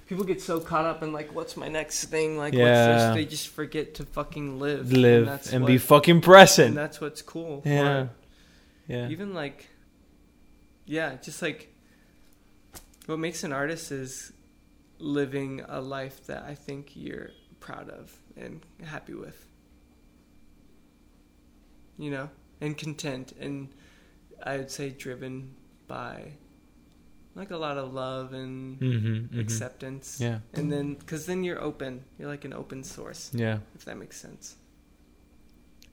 [0.07, 2.35] People get so caught up in like, what's my next thing?
[2.37, 2.63] Like, Yeah.
[2.63, 3.15] what's this?
[3.15, 4.91] They just forget to fucking live.
[4.91, 6.75] Live that's and what- be fucking And present.
[6.75, 7.61] that's what's cool.
[7.65, 8.07] Yeah.
[8.87, 9.07] Yeah.
[9.09, 9.69] Even like,
[10.85, 11.71] yeah, just like
[13.05, 14.31] what makes an artist is
[14.99, 17.29] living a life that I think you're
[17.69, 19.45] proud of and happy with.
[21.97, 22.29] You know,
[22.61, 23.69] and content, and
[24.41, 25.53] I would say driven
[25.87, 26.31] by
[27.35, 29.39] like a lot of love and Mm-hmm, mm-hmm.
[29.39, 30.17] acceptance.
[30.19, 30.39] Yeah.
[30.53, 32.03] And then, because then you're open.
[32.17, 33.59] You're like an open source, Yeah.
[33.75, 34.55] if that makes sense.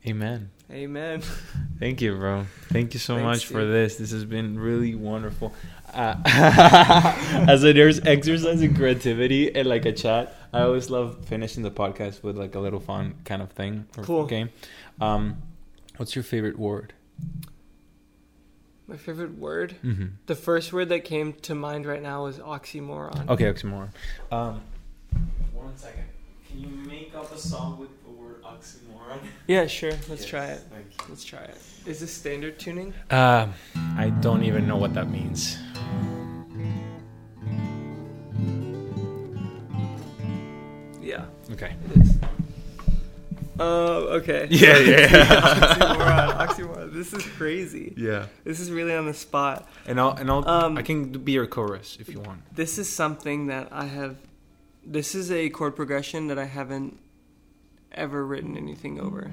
[0.06, 0.50] Amen.
[0.70, 1.20] Amen.
[1.80, 2.46] Thank you, bro.
[2.68, 3.74] Thank you so Thanks, much for dude.
[3.74, 3.96] this.
[3.96, 5.52] This has been really wonderful.
[5.96, 11.62] Uh, as a there's exercise in creativity and like a chat, I always love finishing
[11.62, 14.26] the podcast with like a little fun kind of thing or Cool.
[14.26, 14.50] game.
[15.00, 15.36] Um,
[15.96, 16.92] what's your favorite word?
[18.86, 19.74] My favorite word.
[19.82, 20.06] Mm-hmm.
[20.26, 23.28] The first word that came to mind right now was oxymoron.
[23.30, 23.88] Okay, oxymoron.
[24.30, 24.60] Um,
[25.54, 26.04] one second.
[26.48, 28.05] Can you make up a song with the word
[28.46, 29.18] oxymoron?
[29.46, 29.92] Yeah, sure.
[30.08, 30.60] Let's try it.
[31.08, 31.58] Let's try it.
[31.86, 32.94] Is this standard tuning?
[33.10, 33.48] Uh,
[33.96, 35.58] I don't even know what that means.
[41.00, 41.74] Yeah, Okay.
[41.94, 42.16] it is.
[43.58, 44.48] Oh, okay.
[44.50, 45.06] Yeah, yeah.
[46.36, 46.92] oxymoron, oxymoron.
[46.92, 47.94] This is crazy.
[47.96, 48.26] Yeah.
[48.44, 49.66] This is really on the spot.
[49.86, 52.40] And I'll and I'll Um, I can be your chorus if you want.
[52.54, 54.16] This is something that I have.
[54.84, 56.98] This is a chord progression that I haven't
[57.96, 59.30] ever written anything over.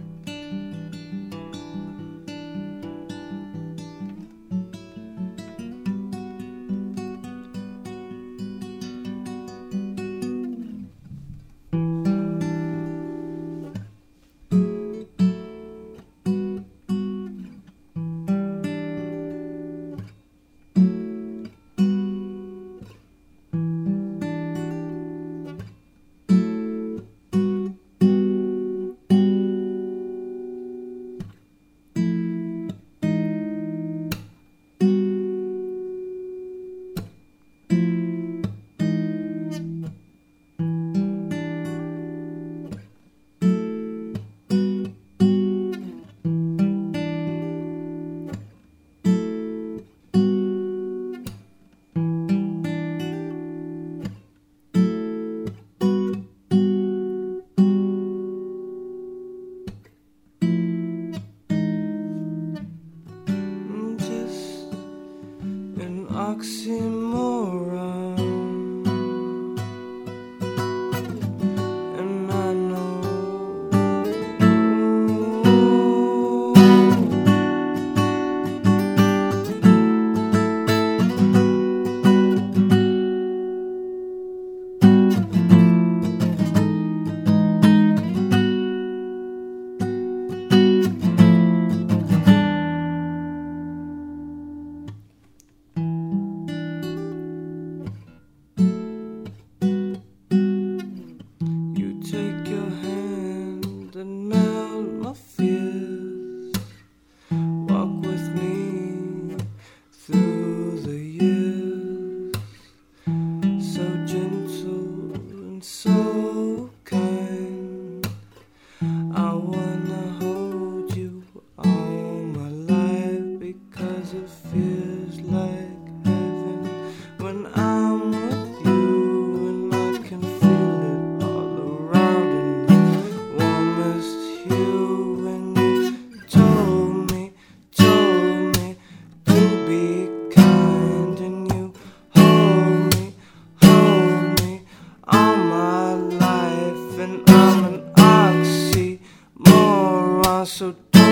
[150.64, 151.03] so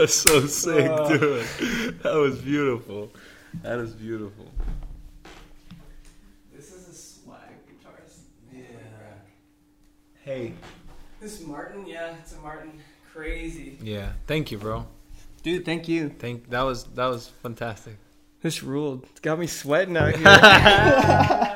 [0.00, 1.46] was so sick, uh, dude.
[2.02, 3.12] That was beautiful.
[3.62, 4.46] That is beautiful.
[6.54, 7.38] This is a swag
[7.68, 8.20] guitarist.
[8.52, 8.62] Yeah.
[10.22, 10.54] Hey.
[11.20, 12.72] This Martin, yeah, it's a Martin.
[13.12, 13.76] Crazy.
[13.82, 14.12] Yeah.
[14.26, 14.86] Thank you, bro.
[15.42, 16.08] Dude, thank you.
[16.18, 17.96] Thank that was that was fantastic.
[18.40, 19.04] This ruled.
[19.10, 20.24] It's got me sweating out here.